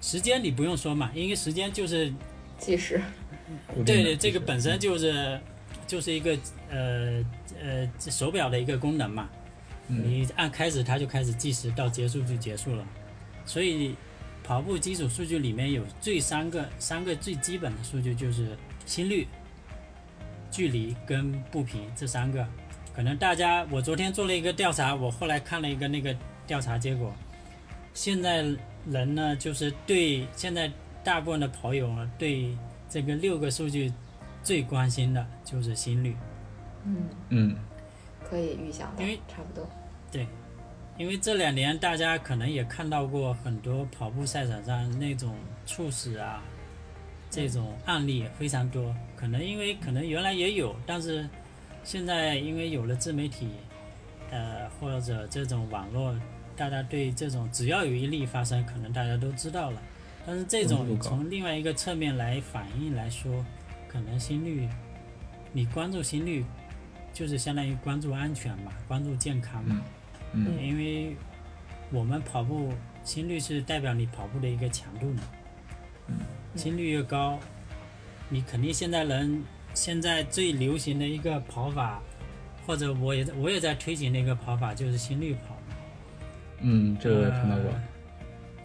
[0.00, 2.10] 时间你不用说嘛，因为时间就是
[2.56, 3.02] 计时。
[3.84, 5.40] 对对，这个本身就是
[5.88, 6.38] 就是一个
[6.70, 7.24] 呃
[7.60, 9.28] 呃手表的一个功能嘛，
[9.88, 12.86] 嗯你按开始它就开始计时，到结束就结束了。
[13.46, 13.96] 所以
[14.44, 19.26] 跑步基础数据里面有最三个三个最基本的数据就是心率、
[20.50, 22.46] 距离跟步频这三个。
[22.94, 26.14] 可能大家我昨天做了一个调查，我后来看了一个那个
[26.46, 27.14] 调查结果，
[27.94, 28.44] 现在
[28.90, 30.70] 人呢就是对现在
[31.02, 32.54] 大部分的跑友啊对
[32.90, 33.92] 这个六个数据
[34.42, 36.14] 最关心的就是心率。
[36.84, 36.96] 嗯，
[37.30, 37.56] 嗯
[38.28, 39.66] 可以预想到因为，差不多。
[40.10, 40.26] 对
[40.98, 45.34] 因为这两年大家可能也看到过很多跑步赛场上那种
[45.64, 46.42] 猝死啊，
[47.30, 48.94] 这种案例非常多。
[49.16, 51.28] 可能因为可能原来也有，但是
[51.84, 53.48] 现在因为有了自媒体，
[54.30, 56.14] 呃或者这种网络，
[56.56, 59.80] 大家对这种只要有一例发生，可能大家都知道了。
[60.26, 63.44] 但是这种从另外一个侧面来反映来说，
[63.88, 64.68] 可能心率，
[65.52, 66.44] 你关注心率，
[67.12, 69.80] 就是相当于关注安全嘛，关注健康嘛。
[70.32, 71.16] 嗯因为
[71.90, 75.22] 我们跑步心率是代表你跑步的一个强度嘛，
[76.54, 77.38] 心率越高，
[78.28, 79.42] 你肯定现在人
[79.74, 82.02] 现在最流行的一个跑法，
[82.66, 85.56] 或者我也我也在推行的一个跑法就是心率跑，
[86.60, 87.70] 嗯，这个我也看到过。
[87.70, 87.82] 呃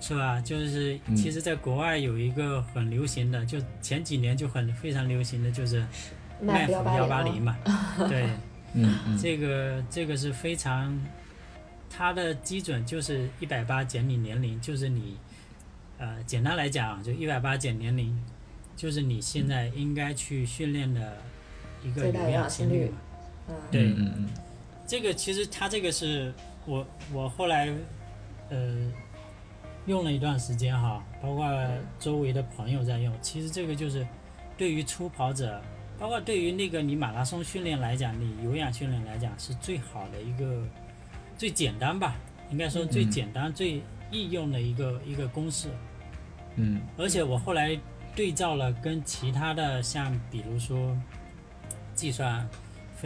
[0.03, 0.41] 是吧？
[0.41, 5.81] 就是嗯其实在国外有一个很流行的，就前几年就很非常流行的就是
[6.43, 7.57] 麦麦弗幺八零零，嘛，
[8.09, 8.27] 对。
[8.75, 10.99] 嗯嗯这个这个是非常，
[11.91, 15.15] 它的基准就是一百八减你年龄，就是你，
[15.99, 18.19] 呃，简单来讲啊就一百八减年龄，
[18.75, 21.17] 就是你现在应该去训练的
[21.83, 22.97] 一个最大有有氧氧心率心率嘛。
[23.49, 24.29] 嗯，对嗯嗯
[24.87, 26.33] 这个其实它这个是
[26.65, 27.71] 我我后来，
[28.49, 28.91] 呃，
[29.85, 31.47] 用了一段时间哈，包括
[31.99, 33.13] 周围的朋友在用。
[33.21, 34.03] 其实这个就是
[34.57, 35.61] 对于初跑者，
[36.03, 40.61] 包括对于那个你马拉松训练来讲，你有氧训练来讲是最好的一个
[41.37, 42.17] 最简单吧，
[42.51, 45.69] 应该说最嗯简单、最易用的一个一个公式。
[46.55, 47.79] 嗯而且我后来
[48.13, 50.93] 对照了跟其他的，像比如说
[51.95, 52.45] 计算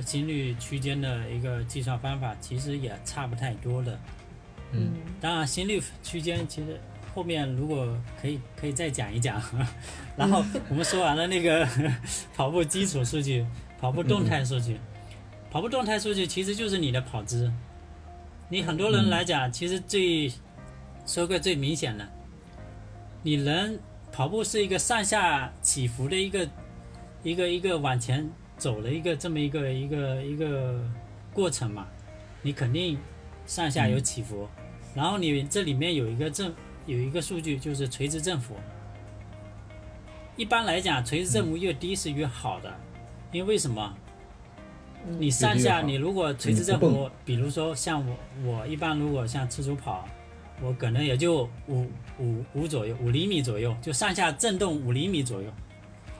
[0.04, 4.00] 心率区间的一个计算方法，其实也差不太多的。
[4.72, 6.82] 嗯当然，心率区间其实
[7.14, 7.88] 后面如果
[8.22, 9.42] 可以可以再讲一讲。
[10.18, 11.68] 然后我们说完了那个
[12.36, 13.46] 跑步基础数据，
[13.80, 14.80] 跑步动态数据，
[15.52, 17.52] 跑步动态数据其实就是你的跑姿。
[18.50, 20.32] 你很多人来讲，其实最
[21.06, 22.08] 说个最明显的，
[23.22, 23.80] 你人
[24.12, 26.48] 跑步是一个上下起伏的一个
[27.24, 30.82] 一个一个往前走的一个这么一个一个一个
[31.34, 31.88] 过程嘛，
[32.42, 32.98] 你肯定
[33.46, 34.48] 上下有起伏，
[34.96, 36.54] 然后你这里面有一个正
[36.88, 38.56] 有一个数据就是垂直振幅。
[40.36, 42.74] 一般来讲，垂直振幅越低是越好的，
[43.32, 43.94] 因为为什么？
[45.20, 50.08] 你上下，你如果垂直振幅，比如说像我，我一般如果像自主跑，
[50.62, 51.88] 我可能也就五
[52.20, 55.52] 五五左右，五厘米左右，就上下震动五厘米左右，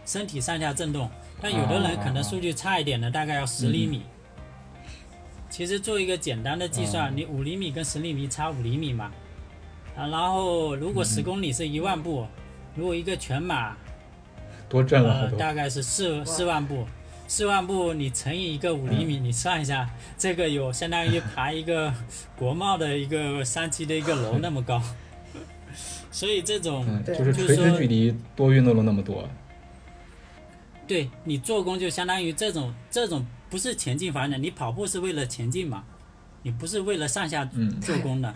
[0.06, 1.10] 身体上下震动。
[1.42, 4.04] 但有的人可能数据差一点的，大概要十厘米。
[5.50, 9.12] 其实做一个简单的计算，你五厘米跟十厘米差五厘米嘛，
[9.98, 12.28] 啊，然后如果十公里是一万步，
[12.76, 13.76] 如果一个全马，
[14.70, 15.32] 多挣了。
[15.32, 16.86] 大概是四四万步，
[17.28, 21.92] 四万步你乘以一个五厘米，你算一下，这个有相当于爬一个
[22.38, 24.80] 国贸的一个三级的一个楼那么高，
[26.12, 29.28] 所以这种嗯，就是就是说垂直距离多运动了那么多。
[30.86, 35.84] 对你做工就相当于这种这种不是前进方向，你跑步是为了前进嘛，
[36.44, 37.82] 你不是为了上下嗯。
[37.82, 38.34] 做工的，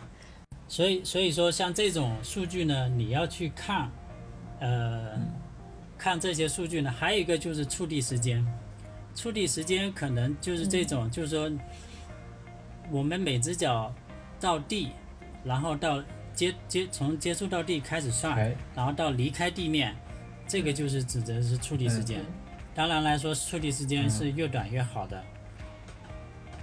[0.71, 3.91] 所以所以说像这种数据呢，你要去看，
[4.61, 5.19] 呃，
[5.97, 8.41] 看这些数据呢，还有一个就是触地时间，
[9.13, 11.51] 触地时间可能就是这种，就是说
[12.89, 13.93] 我们每只脚
[14.39, 14.91] 到地，
[15.43, 16.01] 然后到
[16.33, 19.93] 接接从接触到地开始算，哎，然后到离开地面，
[20.47, 22.23] 这个就是指的是触地时间。
[22.73, 25.21] 当然来说，触地时间是越短越好的。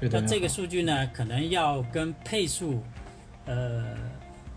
[0.01, 2.83] 那这个数据呢，可能要跟配速，
[3.49, 3.83] 呃，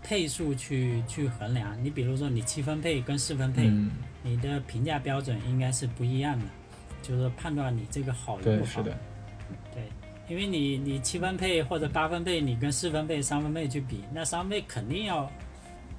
[0.02, 1.82] 配数去去衡量。
[1.82, 3.90] 你比如说，你七分配跟四分配，嗯，
[4.22, 6.44] 你的评价标准应该是不一样的，
[7.02, 8.70] 就是说判断你这个好与，不好。
[8.70, 8.96] 是的，
[9.72, 9.82] 对，
[10.28, 15.30] 因为你你七分配或者八分配，你跟四分配、三分配去比，那三分配肯定要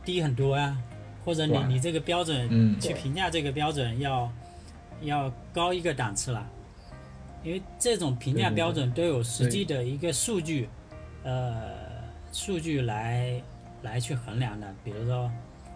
[0.05, 0.77] 低很多呀、
[1.25, 2.79] 或者你你这个标准嗯。
[2.79, 4.31] 去评价这个标准要
[5.01, 6.47] 要高一个档次了，
[7.43, 10.69] 因为这种评价标准都有实际的一个数据，
[11.23, 11.82] 呃，
[12.33, 13.41] 数据来
[13.83, 15.31] 来去衡量的，比如说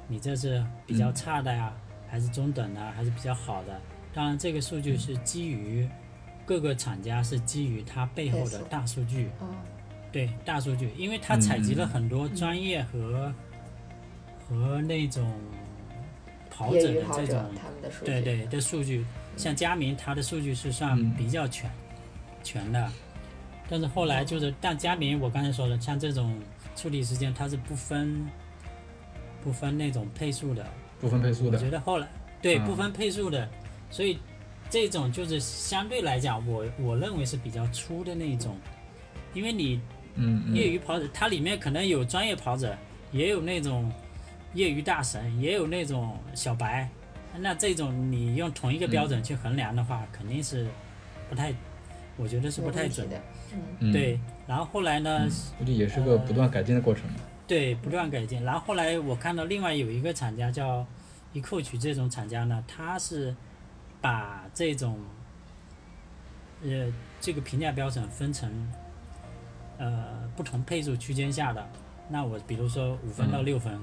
[0.07, 1.71] 你这是比较差的呀，
[2.09, 3.79] 还是中等的，还是比较好的。
[4.13, 5.87] 当然，这个数据是基于
[6.45, 9.47] 各个厂家是基于它背后的大数据，嗯，
[10.11, 13.31] 对大数据，因为它采集了很多专业和、
[14.39, 15.31] 和那种
[16.49, 17.45] 跑者的这种
[18.03, 21.13] 对对的数据，像佳明它的数据是算嗯。
[21.15, 21.69] 比较全、
[22.43, 22.91] 全的，
[23.69, 26.39] 但是后来就是，但佳明我刚才说的，像这种
[26.75, 28.25] 处理时间它是不分
[29.43, 30.65] 不分那种配速的，
[30.99, 31.57] 不分配速的。
[31.57, 31.69] 我觉。
[31.69, 32.07] 得后来
[32.41, 33.49] 对嗯不分配速的，
[33.89, 34.19] 所以
[34.69, 38.57] 这种就是相对来讲，我我认为是比较粗的那种，
[39.33, 39.81] 因为你
[40.15, 42.75] 嗯嗯，业余跑者，它里面可能有专业跑者，
[43.11, 43.91] 也有那种
[44.53, 46.89] 业余大神，也有那种小白。
[47.39, 50.67] 那这种你用同一个标准去衡量的话，肯定是
[51.29, 51.53] 不太，
[52.17, 53.07] 我觉得是不太准。
[53.09, 53.21] 的。
[53.91, 57.03] 对，然后后来呢，嗯，估计也是个不断改进的过程。
[57.47, 58.43] 对，不断改进。
[58.43, 60.85] 然后后来我看到另外有一个厂家叫
[61.33, 63.33] eCoach 这种厂家呢，它是
[64.01, 64.99] 把这种
[66.63, 68.51] 呃这个评价标准分成
[69.77, 71.65] 呃不同配速区间下的。
[72.09, 73.79] 那我比如说五分到嗯六分，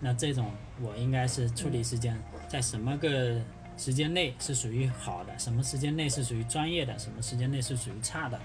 [0.00, 3.40] 那这种我应该是处理时间在什么个
[3.76, 8.40] 时间内是属于好的，什么时间内是属于专业的，什么时间内是属于差的，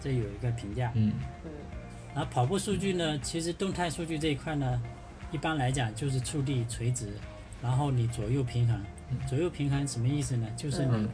[0.00, 0.90] 这有一个评价。
[0.94, 1.12] 嗯
[2.14, 4.80] 然后跑步数据呢，其实动态数据这一块呢，
[5.30, 7.08] 一般来讲就是触地垂直，
[7.62, 8.80] 然后你左右平衡。
[9.28, 10.48] 左右平衡什么意思呢？
[10.56, 11.08] 就是你嗯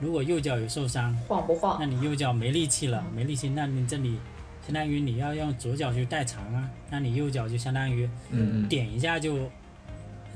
[0.00, 1.88] 如果右脚有受伤，那晃不晃？
[1.88, 4.18] 你右脚没力气了，没力气，那你这里
[4.64, 9.50] 相当于你要用左脚去代偿啊，那你右脚就相当于嗯嗯，点一下就，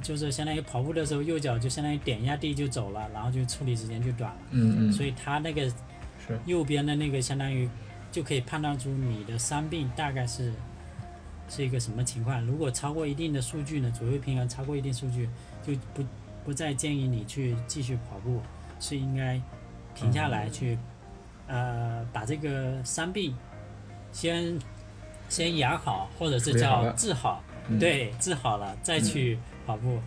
[0.03, 4.39] 就是相当于跑步的时候右脚就相当于点一下地就走了，然后就处理时间就短了。
[4.51, 5.75] 嗯嗯，所以他那个是。
[6.45, 7.69] 右边的那个相当于
[8.11, 10.53] 就可以判断出你的伤病大概是
[11.49, 12.45] 是一个什么情况。
[12.45, 15.29] 如果超过一定的数据呢，左右平衡超过一定数据，
[15.65, 16.05] 就不
[16.45, 18.43] 不再建议你去继续跑步，
[18.81, 19.41] 是应该
[19.95, 20.77] 停下来去、
[21.47, 23.33] 呃把这个伤病
[24.11, 24.59] 先
[25.29, 27.79] 先养好，或者是叫治好，嗯。
[27.79, 29.99] 对，治好了再去跑步。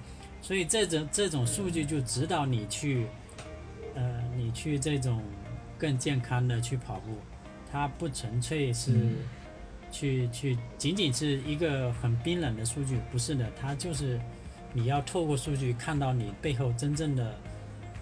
[0.42, 3.06] 所以这种这种数据就指导你去，
[3.94, 5.22] 呃，你去这种
[5.78, 7.18] 更健康的去跑步，
[7.70, 9.16] 它不纯粹是嗯。
[9.92, 14.20] 去、去仅仅是一个很冰冷的数据，不是的，它就是
[14.72, 17.36] 你要透过数据看到你背后真正的，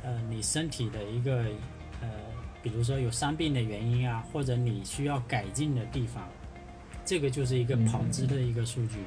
[0.03, 1.45] 呃，你身体的一个
[2.01, 2.09] 呃，
[2.61, 6.27] 比如说有伤病的原因啊，或者你需要改进的地方，
[7.05, 7.85] 这个就是一个嗯。
[7.85, 8.97] 跑姿的一个数据。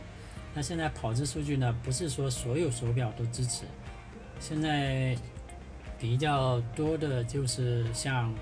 [0.55, 3.65] 那现在跑姿数据呢，不是说所有手表都支持，
[4.41, 5.17] 现在
[5.99, 8.35] 比较多的就是像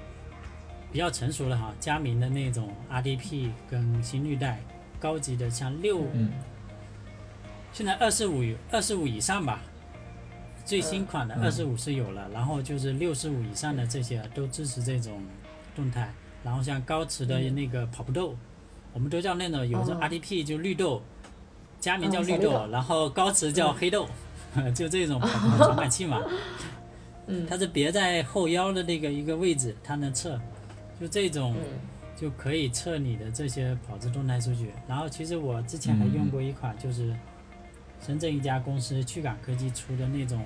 [0.90, 4.60] 比较成熟的哈，佳明的那种 RDP 跟新绿带，
[4.98, 6.32] 高级的像六，嗯。
[7.70, 9.60] 现在二十五二十五以上吧，
[10.64, 11.44] 最新款的嗯。
[11.44, 15.22] 二十五是有了，然后就是六十五以上的这些都支持这种
[15.76, 16.10] 动态，
[16.42, 18.34] 然后像高驰的那个跑步豆，
[18.94, 20.00] 我们都叫那种有的哦。
[20.00, 21.02] RDP 就绿豆，
[21.80, 24.08] 佳明叫绿豆，然后高驰叫黑豆，
[24.74, 26.22] 就这种传感器嘛。
[27.30, 30.40] 嗯它是别在后腰的那个一个位置，它能测，
[30.98, 31.78] 就这种嗯
[32.16, 34.70] 就可以测你的这些跑姿动态数据。
[34.88, 37.14] 然后其实我之前还用过一款，就是
[38.04, 40.42] 深圳一家公司趣感科技出的那种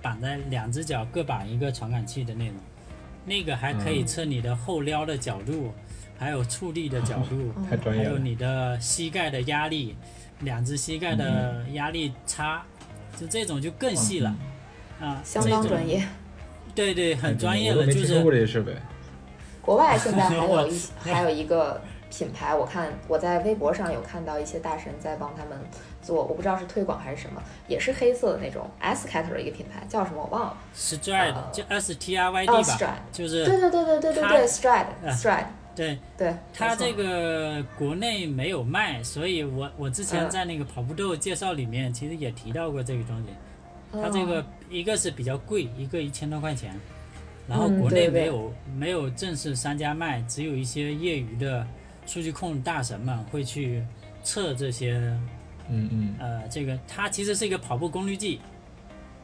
[0.00, 2.56] 绑在两只脚各绑一个传感器的那种，
[3.26, 5.70] 那个还可以测你的后撩的角度，
[6.18, 7.52] 还有触地的角度。
[7.84, 9.94] 还有你的膝盖的压力，
[10.40, 12.62] 两只膝盖的压力差，
[13.18, 14.34] 就这种就更细了。
[15.00, 16.06] 啊，相当专业。
[16.74, 18.74] 对对，很专业我都了，就是这些设备。
[19.62, 25.58] 国外现在还有一 还有一个品牌，我看我在微博上有看到一些大神在帮他们
[26.02, 30.56] 做，我不知道是推广还是什么，也是黑色的那种 S Cater 的一个品牌，叫什么我忘了。
[30.74, 35.46] Stride，呃就 S T R Y 哦 D 吧就是对对对对对对对，Stride 啊 Stride，
[35.76, 43.28] 对对，它这个国内没有卖，所以我我之前嗯在那个跑步豆介绍里面其实也提到过这个东西。
[43.92, 46.74] 它这哦个一个是比较贵，一个一千多块钱，
[47.46, 48.20] 然后嗯国内对对。
[48.20, 51.66] 没有没有正式商家卖，只有一些业余的
[52.06, 53.84] 数据控大神们会去
[54.24, 54.94] 测这些
[55.68, 58.40] 嗯嗯，呃这个它其实是一个跑步功率计，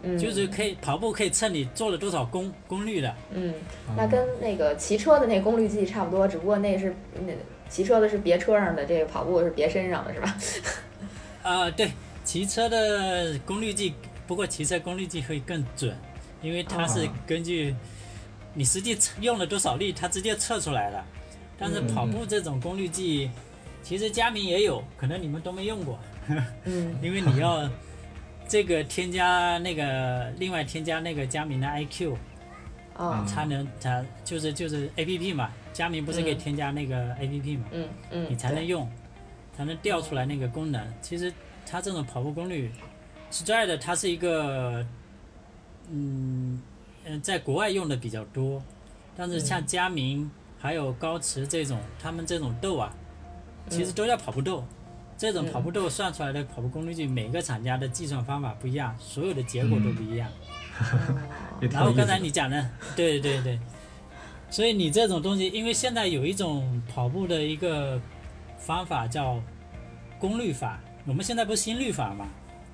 [0.02, 0.18] 嗯。
[0.18, 3.14] 就是可以跑步可以测你做了多少功功率的。
[3.32, 3.54] 嗯，
[3.88, 3.94] 啊。
[3.96, 6.94] 那跟那个骑车的那功率计差不多，只不过那是
[7.26, 7.32] 那
[7.68, 10.36] 骑车的是别车上的，这个跑步是别身上的，是吧？
[11.42, 11.90] 啊，对，
[12.24, 13.94] 骑车的功率计，
[14.26, 15.96] 不过骑车功率计会更准，
[16.42, 17.74] 因为它是哦根据
[18.54, 21.02] 你实际测用了多少力，它直接测出来的。
[21.58, 23.30] 但是嗯跑步这种功率计，
[23.82, 25.98] 其实佳明也有，可能你们都没用过，
[26.64, 26.94] 嗯。
[27.02, 27.68] 因为你要
[28.48, 32.14] 这个添加那个另外添加那个佳明的 IQ，
[32.96, 37.64] 啊才能才就是就是 APP 嘛，佳明不是可以嗯添加那个 APP 嘛？
[37.72, 38.90] 嗯嗯，你才能用，
[39.56, 40.94] 才能调出来那个功能。
[41.00, 41.32] 其实
[41.64, 42.70] 它这种跑步功率
[43.30, 44.84] ，Stride 它是一个，
[45.90, 46.60] 嗯
[47.04, 48.62] 嗯，在国外用的比较多，
[49.16, 52.94] 但是像佳明还有高驰这种，他们这种豆啊，
[53.70, 54.62] 其实都叫跑步豆。
[55.22, 60.28] 这种跑步豆算出来的跑步功率计，每个厂家的计算方法不一样，所有的结果都不一样。
[61.70, 62.04] 然后刚。
[62.04, 63.56] 才你讲的，对对对，
[64.50, 68.00] 所以你这种东西，因为现在有一种跑步的一个
[68.58, 69.40] 方法叫
[70.18, 72.26] 功率法，我们现在不是心率法嘛，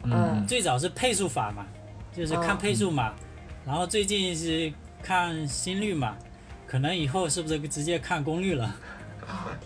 [0.04, 1.66] 嗯最早是配速法嘛，
[2.14, 3.12] 就是看配速嘛，
[3.66, 6.16] 然后最近是看心率嘛，
[6.66, 8.74] 可能以后是不是直接看功率了？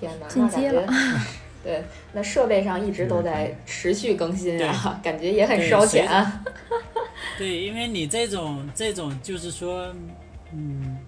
[0.00, 1.51] 天哪，进阶那感觉。
[1.62, 6.44] 对，那设备上一直都在持续更新啊， 感觉也很烧钱啊。
[7.38, 9.94] 对，因为你这种这种就是说，
[10.52, 10.98] 嗯，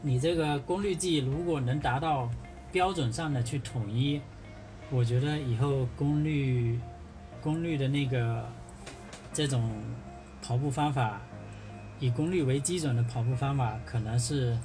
[0.00, 2.28] 你这个功率计如果能达到
[2.72, 4.20] 标准上的去统一，
[4.90, 6.78] 我觉得以后功率
[7.42, 8.48] 功率的那个
[9.32, 9.70] 这种
[10.42, 11.20] 跑步方法，
[11.98, 14.56] 以功率为基准的跑步方法，可能是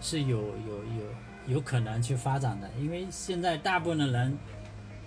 [0.00, 1.06] 是有有有有
[1.60, 4.36] 可能去发展的，因为现在大部分的人，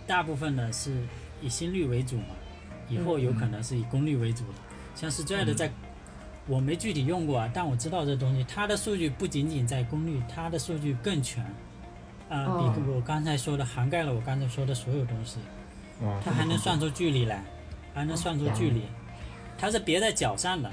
[0.07, 0.93] 大部分的是
[1.41, 2.35] 以心率为主嘛，
[2.87, 4.53] 以后有可能是以功率为主的。
[4.95, 5.71] 像是 Stride 在，
[6.47, 11.43] 我没具体用过啊，但我知道这东西，它的数据不仅仅在功率，它的数据更全，
[12.29, 15.39] 啊、哦比我刚才说的涵盖了我刚才说的所有东西。
[16.01, 17.43] 哇，它还能算出距离来，
[17.93, 18.83] 还能算出距离。
[19.57, 20.71] 它是别在脚上的，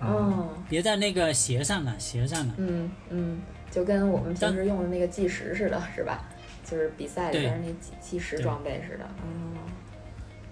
[0.00, 2.54] 嗯，嗯别在那个鞋上的，鞋上的。
[2.56, 3.40] 嗯嗯，
[3.76, 6.24] 就跟我们平时用的那个计时似的，是吧？
[6.64, 9.06] 就是比赛里对边那计计时装备似的。
[9.22, 9.52] 嗯，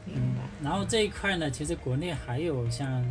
[0.04, 0.42] 明白。
[0.62, 3.02] 然后这一块呢，其实国内还有像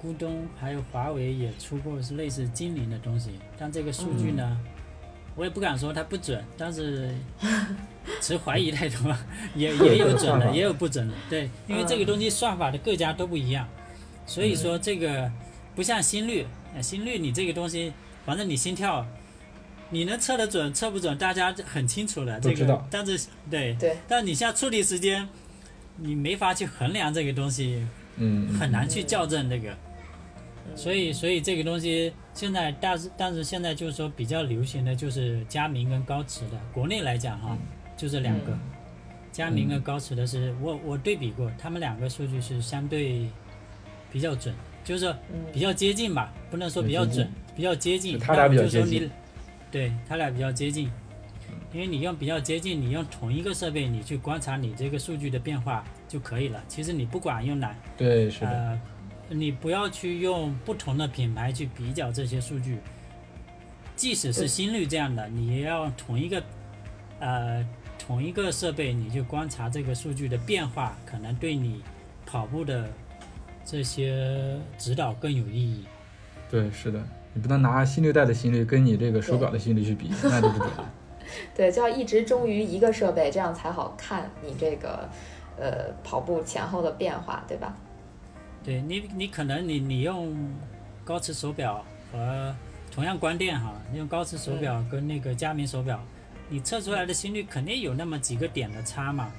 [0.00, 4.56] 咕咚，还有华为也出过是类似精灵的东西，但这个数据呢，
[5.34, 7.12] 我也不敢说它不准，但是
[8.22, 9.12] 持怀疑态度，
[9.56, 11.14] 也 也有准的，也有不准的。
[11.28, 13.66] 对，因为这个东西算法的各家都不一样，
[14.26, 15.28] 所以说这个
[15.74, 17.92] 不像心率，呃心率你这个东西，
[18.26, 19.06] 反正你心跳。
[19.88, 22.40] 你能测得准测不准，大家很清楚的。
[22.40, 25.28] 这个都知道，但是对对，但你像处理时间，
[25.94, 29.72] 你没法去衡量这个东西，嗯，很难去校正这个。
[30.74, 37.56] 所以，所以这个东西现在，但是但是现在就是说比较流行的就是佳明跟高驰的，国内来讲哈，
[37.96, 38.50] 就这两个。
[38.50, 38.58] 嗯，
[39.30, 43.28] 佳明跟高驰的是我我对比过，他们两个数据是相对
[44.10, 44.52] 比较准，
[44.84, 45.14] 就是
[45.52, 48.18] 比较接近吧，不能说比较准，比较接近。
[48.18, 49.10] 他俩比较接近，
[49.70, 50.90] 对他俩比较接近，
[51.72, 56.62] 因为你用比较接近，你用同一个设备，你去观察你这个数据的变化就可以了。
[56.68, 58.80] 其实你不管用哪对，是的，呃，
[59.30, 62.78] 你不要去用不同的品牌去比较这些数据，
[63.96, 66.42] 即使是心率这样的，你也要同一个
[67.18, 67.66] 呃
[67.98, 71.82] 同一个设备，你去观察这个数据的变化，可能对你
[72.24, 72.88] 跑步的
[73.64, 75.84] 这些指导更有意义。
[76.48, 77.04] 对，是的，
[77.36, 80.70] 你不能拿心率带的心率跟你这个手表的心率去比，那就不准。
[81.54, 85.06] 对，就要一直忠于一个设备，这样才好看你这个
[85.58, 87.76] 呃跑步前后的变化，对吧？
[88.64, 90.34] 对你，你可能你你用
[91.04, 92.54] 高磁手表和
[92.90, 96.00] 同样关电哈，你用高磁手表跟那个佳明手表，
[96.48, 99.30] 你测出来的心率肯定有那么几个点的差嘛，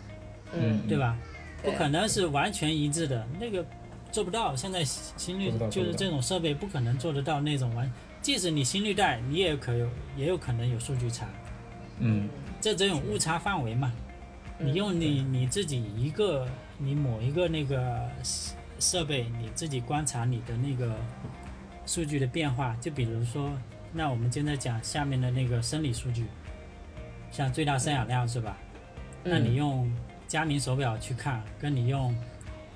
[0.53, 1.17] 嗯对吧？
[1.63, 3.65] 不可能是完全一致的，那个
[4.12, 4.55] 做不到。
[4.55, 7.91] 现在心率就是这种设备不可能做得到那种完，
[8.22, 11.28] 即使你心率带，你也可有也有可能有数据差，
[11.99, 12.30] 嗯
[12.60, 13.91] 这只有误差范围嘛。
[14.60, 16.47] 你用你你自己一个
[16.80, 20.95] 你某一个那个设设备，你自己观察你的那个
[21.86, 23.51] 数据的变化，就比如说，
[23.93, 26.26] 那我们现在讲下面的那个生理数据，
[27.32, 28.58] 像最大摄氧量是吧？
[29.24, 29.91] 那你用
[30.28, 32.16] 佳明手表去看，跟你用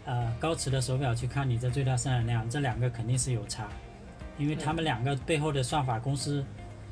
[0.06, 3.68] 呃高驰的手表去看你的最大生产量，这两个肯定是有差，
[4.38, 6.44] 因为他们两个背后的算法公司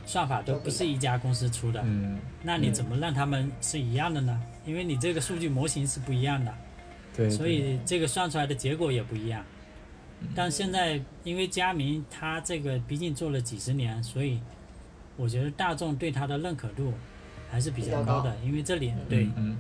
[0.05, 1.81] 算法都不是一家公司出的。
[1.83, 4.41] 嗯，那你怎么让他们是一样的呢？
[4.65, 6.53] 因为你这个数据模型是不一样的，
[7.15, 9.43] 对，所以这个算出来的结果也不一样。
[10.35, 14.39] 但现在因为佳明它这个毕竟做了几十年，所以
[15.15, 16.93] 我觉得大众对它的认可度
[17.49, 18.35] 还是比较高的。
[18.43, 19.57] 因为这里对对，嗯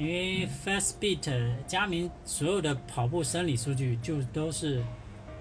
[0.00, 4.82] 因为 Fastbeat 佳明所有的跑步生理数据就都是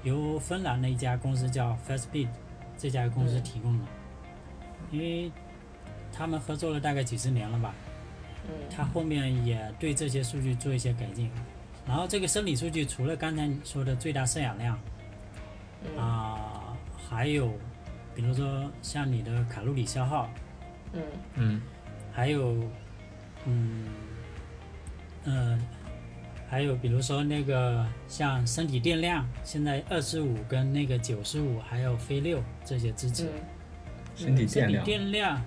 [0.03, 2.27] 由芬兰的一家公司叫 Fastbeat
[2.77, 3.85] 这家公司提供的，
[4.91, 5.31] 因为
[6.11, 7.73] 他们合作了大概几十年了吧。
[8.49, 11.31] 嗯它后面也对这些数据做一些改进。
[11.87, 14.77] 然后这个生理数据除了刚才你说的最大摄氧量
[15.85, 16.77] 嗯啊、
[17.09, 17.53] 还有
[18.13, 20.29] 比如说像你的卡路里消耗，
[20.91, 21.01] 嗯
[21.35, 21.61] 嗯
[22.11, 22.57] 还有
[23.45, 23.85] 嗯
[25.25, 25.59] 呃
[26.49, 33.25] 还有比如说那个像身体电量，现在二十五跟那个九十五还有飞六这些支持。
[33.25, 33.31] 嗯
[34.15, 35.41] 身体电量，电量，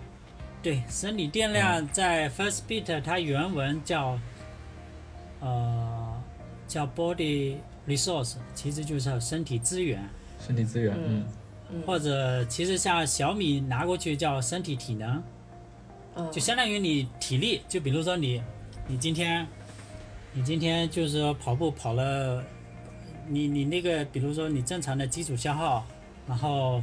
[0.63, 4.19] 对，身体电量在 First Beat 它原文叫
[5.41, 6.23] 呃
[6.67, 7.57] 叫 Body
[7.87, 10.03] Resource，其实就是身体资源，
[10.41, 11.25] 身体资源，嗯。
[11.71, 11.83] 嗯。
[11.87, 15.23] 或者其实像小米拿过去叫身体体能，
[16.15, 18.43] 嗯，就相当于你体力，就比如说你
[18.87, 19.47] 你今天
[20.35, 22.43] 你今天就是说跑步跑了，
[23.29, 25.85] 你你那个比如说你正常的基础消耗，
[26.27, 26.83] 然后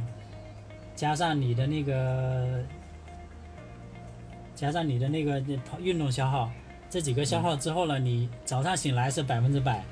[0.94, 2.62] 加上你的那个
[4.54, 6.48] 加上你的那个那跑运动消耗，
[6.88, 9.82] 这几个消耗之后呢，你早上醒来是百分之百，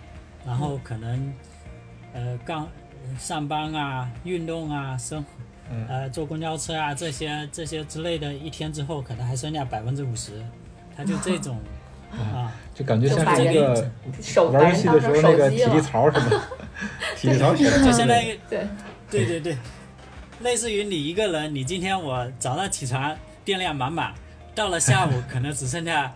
[0.47, 1.33] 然后可能
[2.13, 2.69] 呃刚
[3.19, 5.25] 上班啊、运动啊、生
[5.71, 5.85] 嗯。
[5.89, 10.45] 呃坐公交车啊这些这些之类的，一天之后可能还剩下百分之五十，
[10.97, 11.59] 它就这种
[12.13, 13.91] 啊， 就感觉像一个
[14.21, 15.81] 手玩游戏的时候那个体力。
[15.81, 16.43] 槽什么？
[17.17, 18.67] 体力槽选就相当于对，
[19.11, 19.57] 对对对，
[20.41, 24.13] 类似于你一个人，你今天我早上起床电量满满，
[24.55, 26.13] 到了下午 可能只剩下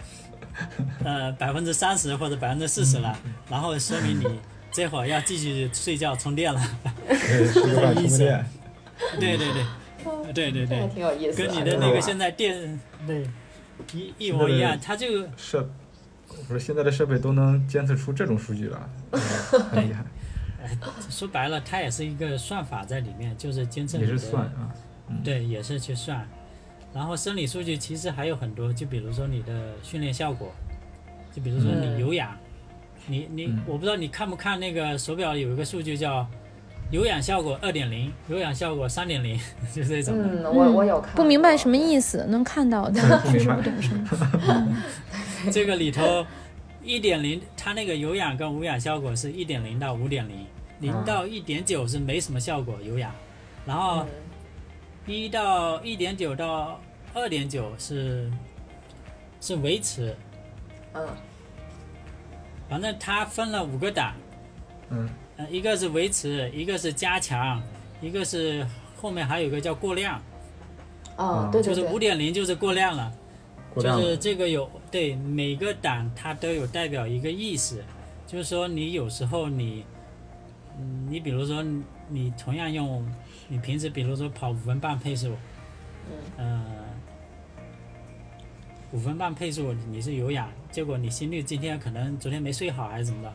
[1.04, 3.16] 呃百分之三十或者百分之四十了，
[3.50, 4.40] 然后说明你
[4.70, 6.60] 这会儿要继续睡觉充电了。
[7.08, 8.38] 对，
[9.18, 9.64] 对对对，
[10.32, 11.46] 对对对，挺有意思的。
[11.48, 13.26] 跟你的那个现在电对
[13.92, 15.68] 一一模一样，它就设，
[16.38, 19.20] 我说现在的设备都能监测出这种数据了，嗯
[19.70, 20.04] 很厉害，
[21.10, 24.70] 说白了，它也是一个算法在里面，就是监测你的也是算啊，
[25.24, 26.26] 对，也是去算。
[26.94, 30.52] 然后生理数据其实还有很多，就比如说你的训练效果，
[31.34, 32.36] 就比如说你嗯有氧，
[33.06, 36.26] 你你嗯我不知道你看不看那个手表有一个数据叫
[36.90, 39.40] 有氧效果二点零，有氧效果三点零，
[39.74, 40.14] 就这种。
[40.18, 44.76] 嗯，我我有看，不明白什么意思，能看到的， 对不只是明白不懂什么。
[45.50, 46.26] 这个里头
[46.82, 50.46] 一点零，它那个有氧跟无氧效果是一点零到五点零，
[50.80, 53.12] 零啊到一点九是没什么效果有氧，
[53.66, 54.08] 然后嗯。
[55.04, 56.80] 一到一点九到
[57.12, 58.30] 二点九是
[59.40, 60.16] 是维持，
[60.92, 61.08] 嗯。
[62.68, 64.14] 反正它分了五个档，
[64.90, 65.08] 嗯。
[65.38, 67.60] 呃，一个是维持，一个是加强，
[68.00, 68.64] 一个是
[69.00, 70.22] 后面还有一个叫过量，
[71.16, 73.12] 哦，对就是对对，五点零就是过量了，
[73.76, 77.82] 就是这个有对每个档它都有代表一个意思，
[78.26, 79.84] 就是说你有时候你，
[80.78, 83.06] 嗯，你比如说你你同样用
[83.48, 85.32] 你平时比如说跑五分半配速，
[86.36, 86.64] 呃，
[88.92, 93.32] 五分半配速你是有氧，结果你心率今天可能昨天没睡好还是怎么的，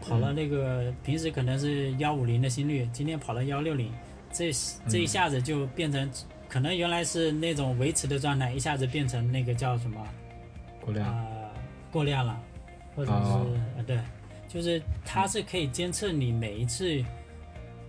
[0.00, 3.92] 跑了那个平时可能是幺五零的心率，今天跑了幺六零，
[4.32, 4.50] 这
[4.88, 6.10] 这一下子就变成
[6.50, 10.04] 可能原来是那种维持的状态，一下子变成那个叫什么
[10.80, 11.08] 过量。
[11.08, 11.50] 啊、
[11.92, 12.38] 过量了，
[12.96, 13.46] 或者是、哦
[13.76, 13.98] 呃对，
[14.48, 17.02] 就是它是可以监测你每一次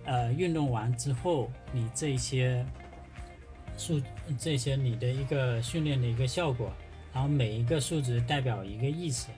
[0.04, 2.64] 呃运动完之后，你这些
[3.76, 4.00] 数
[4.38, 6.72] 这些你的一个训练的一个效果，
[7.12, 9.28] 然后每一个数值代表一个意思，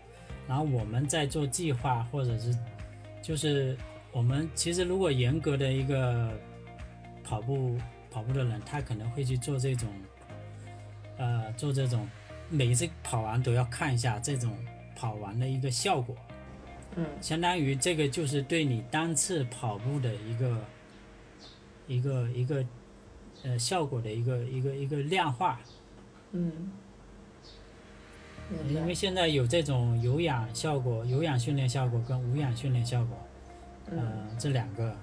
[0.47, 2.55] 然后我们在做计划或者是
[3.22, 3.75] 就是
[4.12, 6.31] 我们其实如果严格的一个
[7.22, 7.77] 跑步
[8.14, 9.88] 跑步的人，他可能会去做这种
[11.16, 12.08] 呃做这种
[12.48, 14.56] 每一次跑完都要看一下这种
[14.94, 16.14] 跑完的一个效果，
[16.94, 17.04] 嗯。
[17.20, 20.64] 相当于这个就是对你单次跑步的一个
[21.88, 22.64] 一个一个
[23.42, 25.60] 呃效果的一个一个一个量化，
[26.30, 26.70] 嗯，
[28.68, 33.18] 因为现在有这种有氧效果、有氧训练效果跟无氧训练效果，
[33.90, 33.98] 嗯。
[33.98, 34.96] 呃，这两个，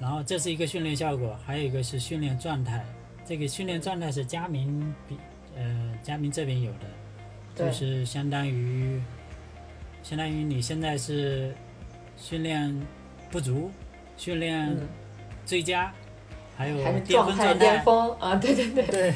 [0.00, 2.84] 然后这是一个训练效果，还有一个是训练状态。
[3.24, 5.18] 这个训练状态是佳明比
[5.54, 6.86] 呃佳明这边有的，
[7.54, 9.02] 就是相当于
[10.02, 11.54] 相当于你现在是
[12.16, 12.74] 训练
[13.30, 13.70] 不足、
[14.16, 14.88] 训练嗯，
[15.44, 15.92] 最佳，
[16.56, 18.18] 还有巅状态巅峰状态。
[18.18, 19.14] 峰啊，对对对，对，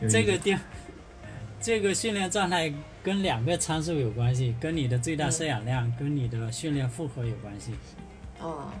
[0.10, 0.58] 这个巅
[1.60, 2.72] 这个训练状态
[3.04, 7.74] 跟两个参数有关系，跟你的最大嗯摄氧量、跟你的训练负荷有关系。
[8.40, 8.72] 啊，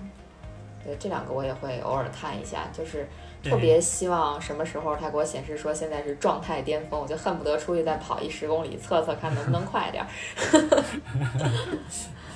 [0.84, 3.06] 对，这两个我也会偶尔看一下，就是
[3.42, 10.08] 特别希望什么时候它给我显示说现在是状态巅峰，我就恨不得出去再跑一十公里，测测看能不能快点儿。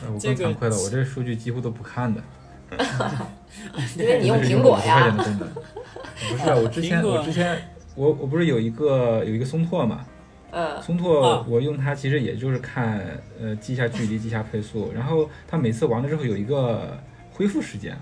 [0.03, 2.21] 呃我 这个更惭愧了，我这数据几乎都不看的。
[3.97, 5.49] 因为你用苹果50块钱呀。
[6.31, 7.57] 不是啊，我之前我之前
[7.95, 10.05] 我我不是有一个有一个松拓嘛，
[10.51, 13.01] 嗯松拓啊我用它其实也就是看
[13.41, 16.99] 呃记一下距离，记一下配速，然后它每次完了之后有一个
[17.35, 17.95] 恢复时间。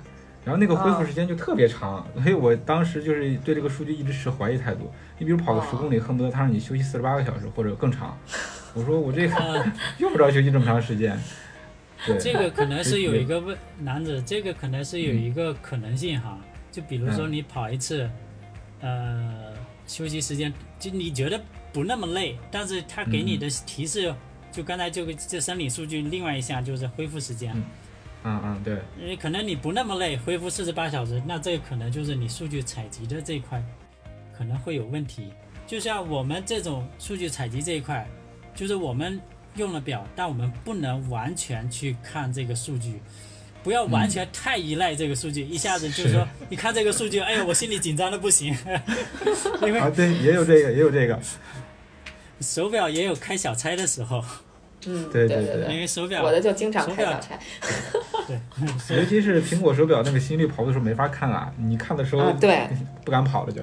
[0.44, 4.92] 然后那个恢复啊时间就特别长，所以我当时就是对这个数据一直持怀疑态度。
[5.16, 8.18] 你比如跑个啊十公里，恨不得他让你休息四十八个小时或者更长。
[8.74, 11.16] 我说我这个呃， 用不着休息这么长时间。
[12.04, 16.36] 对，这个可能是有一个问，男子，这个可能是有一个可能性哈。
[16.72, 18.10] 就比如说嗯你跑一次，
[18.80, 19.52] 呃，
[19.86, 21.40] 休息时间，就你觉得
[21.72, 24.12] 不那么累，但是他给你的提示，
[24.50, 27.54] 就刚才这个这生理数据，另外一项就是恢复时间。
[28.24, 33.62] 嗯嗯嗯，对，因为可能你不那么累，恢复四十八小时，那这可能就是你数据采集的这一块
[34.36, 35.32] 可能会有问题。
[35.66, 38.06] 就像我们这种数据采集这一块，
[38.54, 39.20] 就是我们
[39.56, 43.00] 用了表，但我们不能完全去看这个数据，
[43.62, 48.54] 不要完全太依赖这个数据，一下子就是说，你看这个数据，哎呀，我心里紧张的不行，
[49.62, 51.18] 因为啊对，也有这个，也有这个，
[52.40, 54.22] 手表也有开小差的时候，
[54.86, 57.38] 嗯，对对对对对因为手表我的就经常开小差
[58.26, 58.38] 对
[58.98, 62.68] 尤其是苹果手表那个心率跑的时候没法看啊，你看的时候啊，对。
[63.04, 63.60] 不敢跑了就。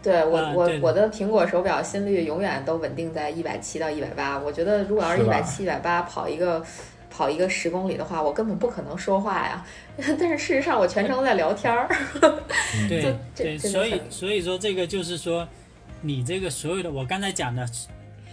[0.00, 4.38] 对我、我我的苹果手表心率永远都稳定在一百七到一百八。
[4.38, 6.64] 我觉得如果要是一百七、一百八跑一个
[7.10, 9.66] 跑一个十公里的话，我根本不可能说话呀。
[9.98, 11.74] 但是事实上，我全程都在聊天
[12.88, 15.46] 对，所以所以说这个就是说，
[16.00, 17.66] 你这个所有的我刚才讲的，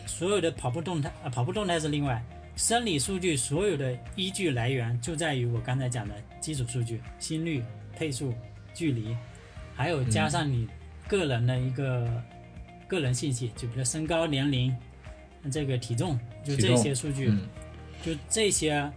[0.05, 2.23] 所有的跑步动态啊，跑步动态是另外，
[2.55, 7.63] 生理数据所有的依据来源就在于我刚才讲的基础数据，心率、
[7.95, 8.33] 配速、
[8.73, 9.15] 距离，
[9.75, 10.67] 还有加上你
[11.07, 12.07] 个人的一个
[12.87, 14.75] 个人信息，就比如身高、年龄、
[15.51, 17.29] 这个体重，就这些数据。
[17.29, 17.47] 嗯
[18.03, 18.87] 就这些，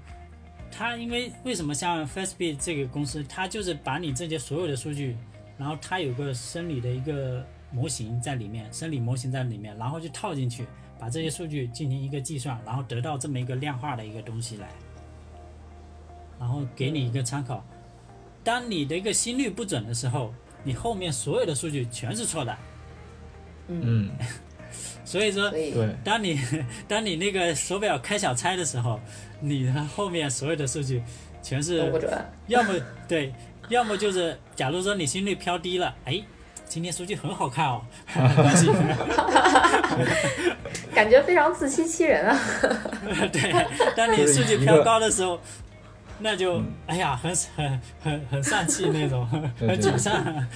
[0.71, 5.17] 它因为为什么像 Fastbeat 这个公司，它就是把你这些所有的数据，
[5.57, 10.67] 然后它有个生理的一个模型在里面，生理模型在里面，然后就套进去，
[10.99, 14.69] 把这些数据进行一个计算，然后得到这么一个量化的一个东西来，
[16.39, 17.65] 然后给你一个参考。
[18.45, 20.33] 当你的一个心率不准的时候，
[20.65, 22.57] 你后面所有的数据全是错的。
[23.69, 24.11] 嗯，
[25.05, 26.41] 所以说对，当你
[26.87, 28.99] 当你那个手表开小差的时候，
[29.41, 31.03] 你的后面所有的数据
[31.43, 32.11] 全是都不准。
[32.47, 32.75] 要么
[33.07, 33.35] 对，
[33.69, 36.23] 要么就是假如说你心率飘低了，哎，
[36.69, 37.81] 今天数据很好看哦，
[40.95, 42.39] 感觉非常自欺欺人啊！
[43.33, 43.67] 对，
[43.97, 45.41] 当你数据飘高的时候，
[46.19, 49.27] 那就哎呀，很很很很丧气那种，
[49.59, 50.47] 很沮丧。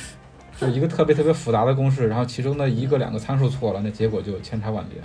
[0.61, 5.01] 就一个特别特别复杂的公式，然后其中的一个两个参数错了，那结果就千差万别。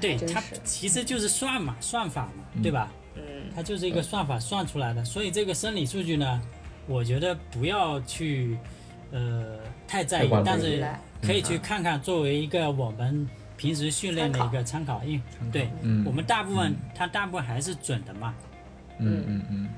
[0.00, 2.90] 对，对，它，其实就是算嘛，算法嘛，嗯对吧？
[3.14, 3.22] 嗯，
[3.54, 6.40] 它就是一个算法算出来的，所以这个生理数据呢，
[6.86, 8.56] 我觉得不要去
[9.14, 9.58] 呃
[9.88, 10.84] 太在意但是
[11.22, 18.34] 可以去看看作为一个我们平时训练的一个参考，因为对嗯，我们大部分它大部分还是准的嘛，
[18.98, 19.42] 嗯嗯。
[19.50, 19.68] 嗯，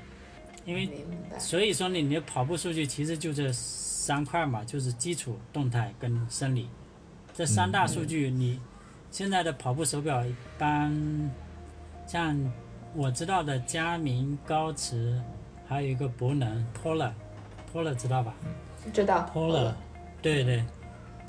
[0.64, 0.88] 因为。
[1.38, 6.66] 所以说你你的跑步数据其实就这三块嘛，就是基础、动态跟生理。
[7.34, 8.58] 这三大数据你，
[9.10, 10.90] 现在的跑步手表一般，
[12.06, 12.34] 像
[12.94, 15.20] 我知道的佳明、高驰，
[15.68, 18.34] 还有一个博能 Polar，Polar 知道吧
[18.92, 19.72] 知道？Polar，
[20.22, 20.64] 对对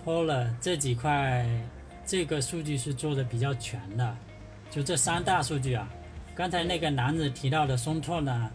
[0.05, 1.45] ，Polar 这几块
[2.05, 4.18] 这个数据是做的比较全的，
[4.70, 5.88] 就这三大数据啊。
[6.36, 8.51] 刚才那个男子提到的松拓呢，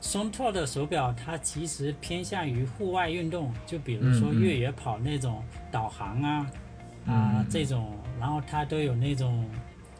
[0.00, 6.46] 松拓的手表它其实偏向于户外运动，就比如说越野跑那种导航啊。
[7.06, 9.48] 啊、嗯这种，然后它都有那种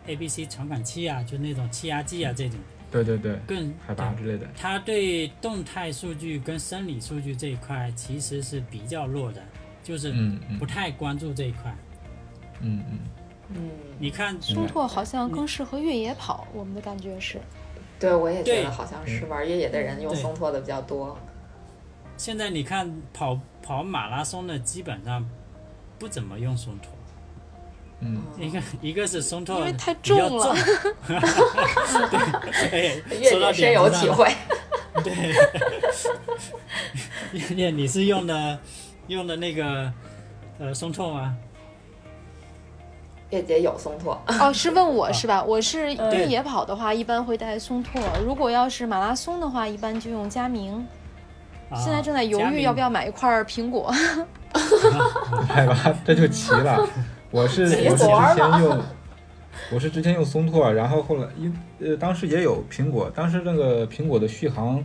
[0.06, 2.58] A B C 传感器啊，就那种气压计啊这种，
[2.90, 4.46] 对对对，更海拔之类的。
[4.56, 9.42] 它对动态数据跟生理数据这一块其实是比较弱的，
[9.82, 11.74] 就是嗯嗯不太关注这一块。
[12.60, 12.98] 嗯嗯，
[13.50, 17.40] 嗯，你看，松拓好像更适合越野跑，我们的感觉是。
[17.98, 21.18] 对，我也觉对得好像是玩越野的人用松拓的比较多。
[22.16, 25.28] 现在你看跑跑马拉松的基本上
[25.98, 26.90] 不怎么用松拓，
[28.00, 30.54] 嗯，一个一个是松拓因为太重了
[32.70, 33.88] 对，越说到深有。
[33.90, 34.30] 体会。
[35.02, 35.34] 对，
[37.56, 38.58] 叶你是用的
[39.08, 39.92] 用的那个
[40.58, 41.34] 呃松拓吗？
[43.30, 45.42] 月姐有松拓， 哦，是问我是吧？
[45.42, 50.86] 我是嗯越野跑的话，一般会带松拓；如果要是马拉松的话，一般就用佳明。
[51.68, 53.92] 啊现在正在犹豫要不要买一块苹果。
[55.48, 56.88] 买吧这就齐了。
[57.30, 58.04] 我是我是之
[58.36, 58.82] 前用，
[59.72, 64.82] 我是之前用松拓，然后后来因呃当时也有苹果，当时那个苹果的续航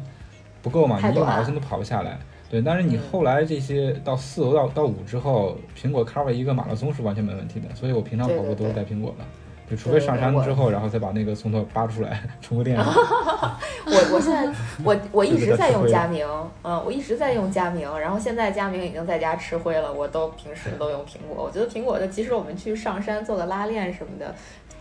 [0.62, 2.20] 不够嘛，你一个马拉松都跑不下来。
[2.50, 9.24] 对，但是你嗯后来这些到四到到五之后，苹果 cover 一个马拉松是完全没问题的，所以我平常跑步都是带苹果的。
[9.24, 9.41] 对，除对
[9.76, 12.78] 对非上山之后，然后再把那个松拓拔出来充个电。
[13.86, 14.54] 我我现在
[14.84, 16.26] 我我一直在用佳明，
[16.64, 21.44] 嗯，我一直在用佳明，然后现在佳明已经在家吃灰了，我都平时都用苹果。
[21.44, 24.34] 我觉得苹果的，即使我们去上山做个拉练什么的，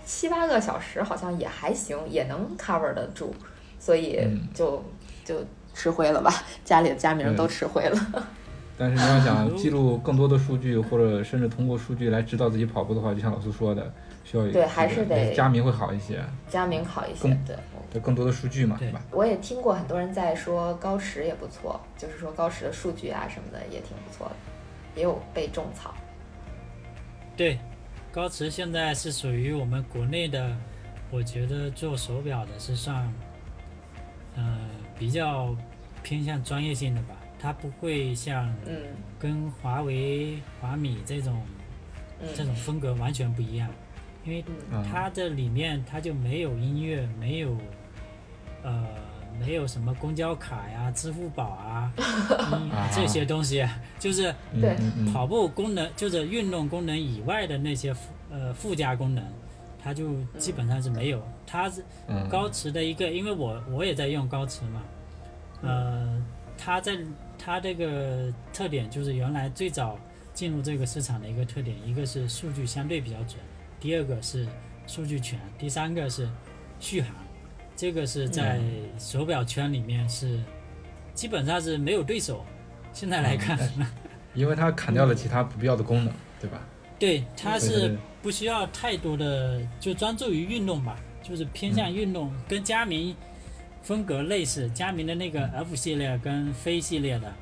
[0.05, 3.35] 七八个小时好像也还行，也能 cover 得住，
[3.79, 4.83] 所以嗯就
[5.25, 5.37] 就
[5.75, 6.33] 吃灰了吧，
[6.65, 7.99] 家里的佳明都吃灰了。
[8.77, 13.93] 但是你要想记录更多的数据，或者甚至通过数据来指导自己跑步的话，就像老苏说的，
[14.31, 17.57] 需要对还是得佳明会好一些，佳明好一些更，对。
[17.93, 19.03] 有更多的数据嘛，对对吧？
[19.11, 24.35] 我也听过很多人在说高驰也不错，就是说高驰的数据啊什么的也挺不错的，
[24.95, 25.93] 也有被种草。
[27.37, 27.59] 对，
[28.13, 30.57] 高驰现在是属于我们国内的，
[31.11, 33.13] 我觉得做手表的是算，
[34.37, 34.61] 呃，
[34.97, 35.53] 比较
[36.05, 37.17] 偏向专业性的吧。
[37.41, 38.77] 它不会像嗯
[39.19, 41.43] 跟华为、华米这种
[42.37, 43.69] 这嗯种风格完全不一样，
[44.25, 44.45] 因为
[44.91, 47.57] 它这里面它就没有音乐，没有
[48.63, 48.87] 呃
[49.39, 51.93] 没有什么公交卡呀、支付宝啊、
[52.95, 53.67] 这些东西，
[53.99, 54.35] 就是
[55.13, 59.25] 跑步功能，就是运动功能以外的那些附呃附加功能，
[59.83, 61.23] 它就基本上是没有。
[61.47, 64.83] 它是嗯高驰的一个，因为我我也在用高驰嘛，
[65.63, 66.23] 呃，
[66.57, 66.97] 它在
[67.37, 69.99] 它这个特点就是原来最早
[70.33, 73.37] 进入这个市场的一个特点，一个是数据相对比较准，
[73.81, 74.47] 第二个是
[74.87, 76.29] 数据全，第三个是
[76.79, 77.11] 续航，
[77.75, 78.61] 这个是在
[78.99, 80.39] 手表圈里面是
[81.15, 82.45] 基本上是没有对手。
[82.93, 83.59] 现在来看，
[84.35, 86.61] 因为它砍掉了其他不必要的功能，对吧？
[86.99, 93.17] 对，它是不需要太多的，就专注于运动吧，就是偏向运动，跟佳明
[93.83, 94.69] 风格类似。
[94.71, 97.33] 佳明的那个 F 系列跟飞系列的，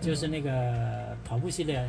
[0.00, 1.84] 就是那个跑步系列，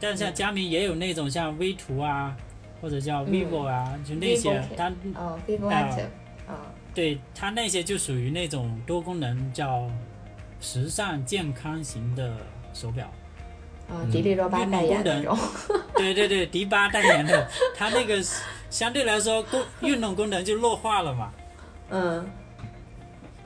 [0.00, 2.36] 但像佳明也有那种像 V 图啊，
[2.82, 9.88] 或者叫 vivo 啊，就那些它哦，vivo 啊 Active，啊，对它那些就属于那种多功能叫
[10.60, 12.36] 时尚健康型的
[12.74, 13.06] 手表。
[13.88, 14.10] 啊，嗯。
[14.10, 15.22] 迪丽热巴运动代言功能。
[15.22, 15.38] 那种，
[15.94, 18.20] 对对对，迪巴代言的，它那个
[18.68, 21.32] 相对来说功运动功能就弱化了嘛，
[21.90, 22.26] 嗯。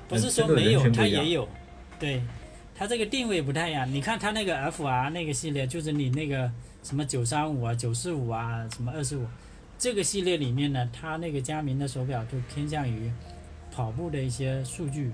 [0.08, 1.48] 不是说没有，它也有，
[1.98, 2.22] 对，
[2.76, 3.92] 它这个定位不太一样。
[3.92, 6.48] 你看它那个 FR 那个系列，就是你那个
[6.86, 9.26] 什么九三五啊、九四五啊、什么二四五，
[9.76, 13.10] 这个系列里面呢，它那个佳明的手表就偏向于
[13.72, 15.10] 跑步的一些数据，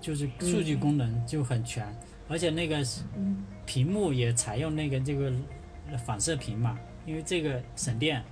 [0.00, 1.86] 就是数据功能就很全，
[2.28, 2.84] 而且那个
[3.16, 3.44] 嗯。
[3.66, 5.32] 屏幕也采用那个这个
[6.04, 8.22] 反射屏嘛，因为这个省电，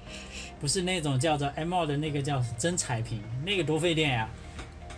[0.60, 4.28] 不是那种叫做 M2 的那个叫真彩屏，那个多费电呀、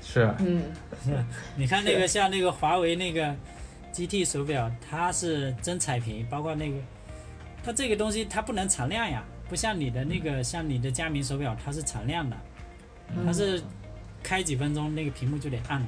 [0.02, 0.22] 是。
[0.22, 0.64] 啊，嗯。
[1.54, 3.32] 你看那个像那个华为那个
[3.92, 6.78] GT 手表，它是真彩屏，包括那个
[7.64, 12.36] 它这个东西它不能常亮呀，不像你的那个像你的佳明手表它是常亮的，
[13.24, 13.62] 它是
[14.22, 15.86] 开几分钟那个屏幕就得暗了，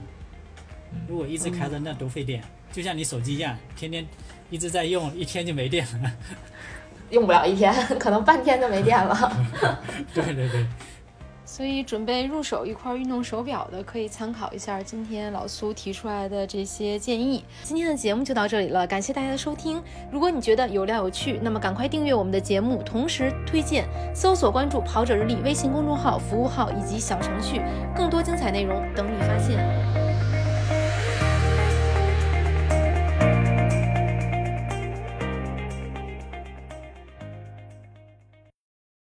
[1.06, 4.06] 如果一直开着那多费电，就像你手机一样，天天
[4.50, 6.12] 一直在用，一天就没电了。
[7.10, 9.32] 用不了一天， 可能半天就没电了。
[10.12, 10.66] 对 对对，
[11.56, 17.42] 所以准备入手一块运动手表的，可以参考一下今天老苏提出来的这些建议。
[17.62, 19.82] 今天的节目就到这里了，感谢大家的收听。
[20.12, 27.62] 如果你觉得有料有趣，那么赶快订阅我们的节目，同时推荐、搜索、关注“跑者日历”微信公众号、服务号以及小程序，
[27.96, 30.05] 更多精彩内容等你发现。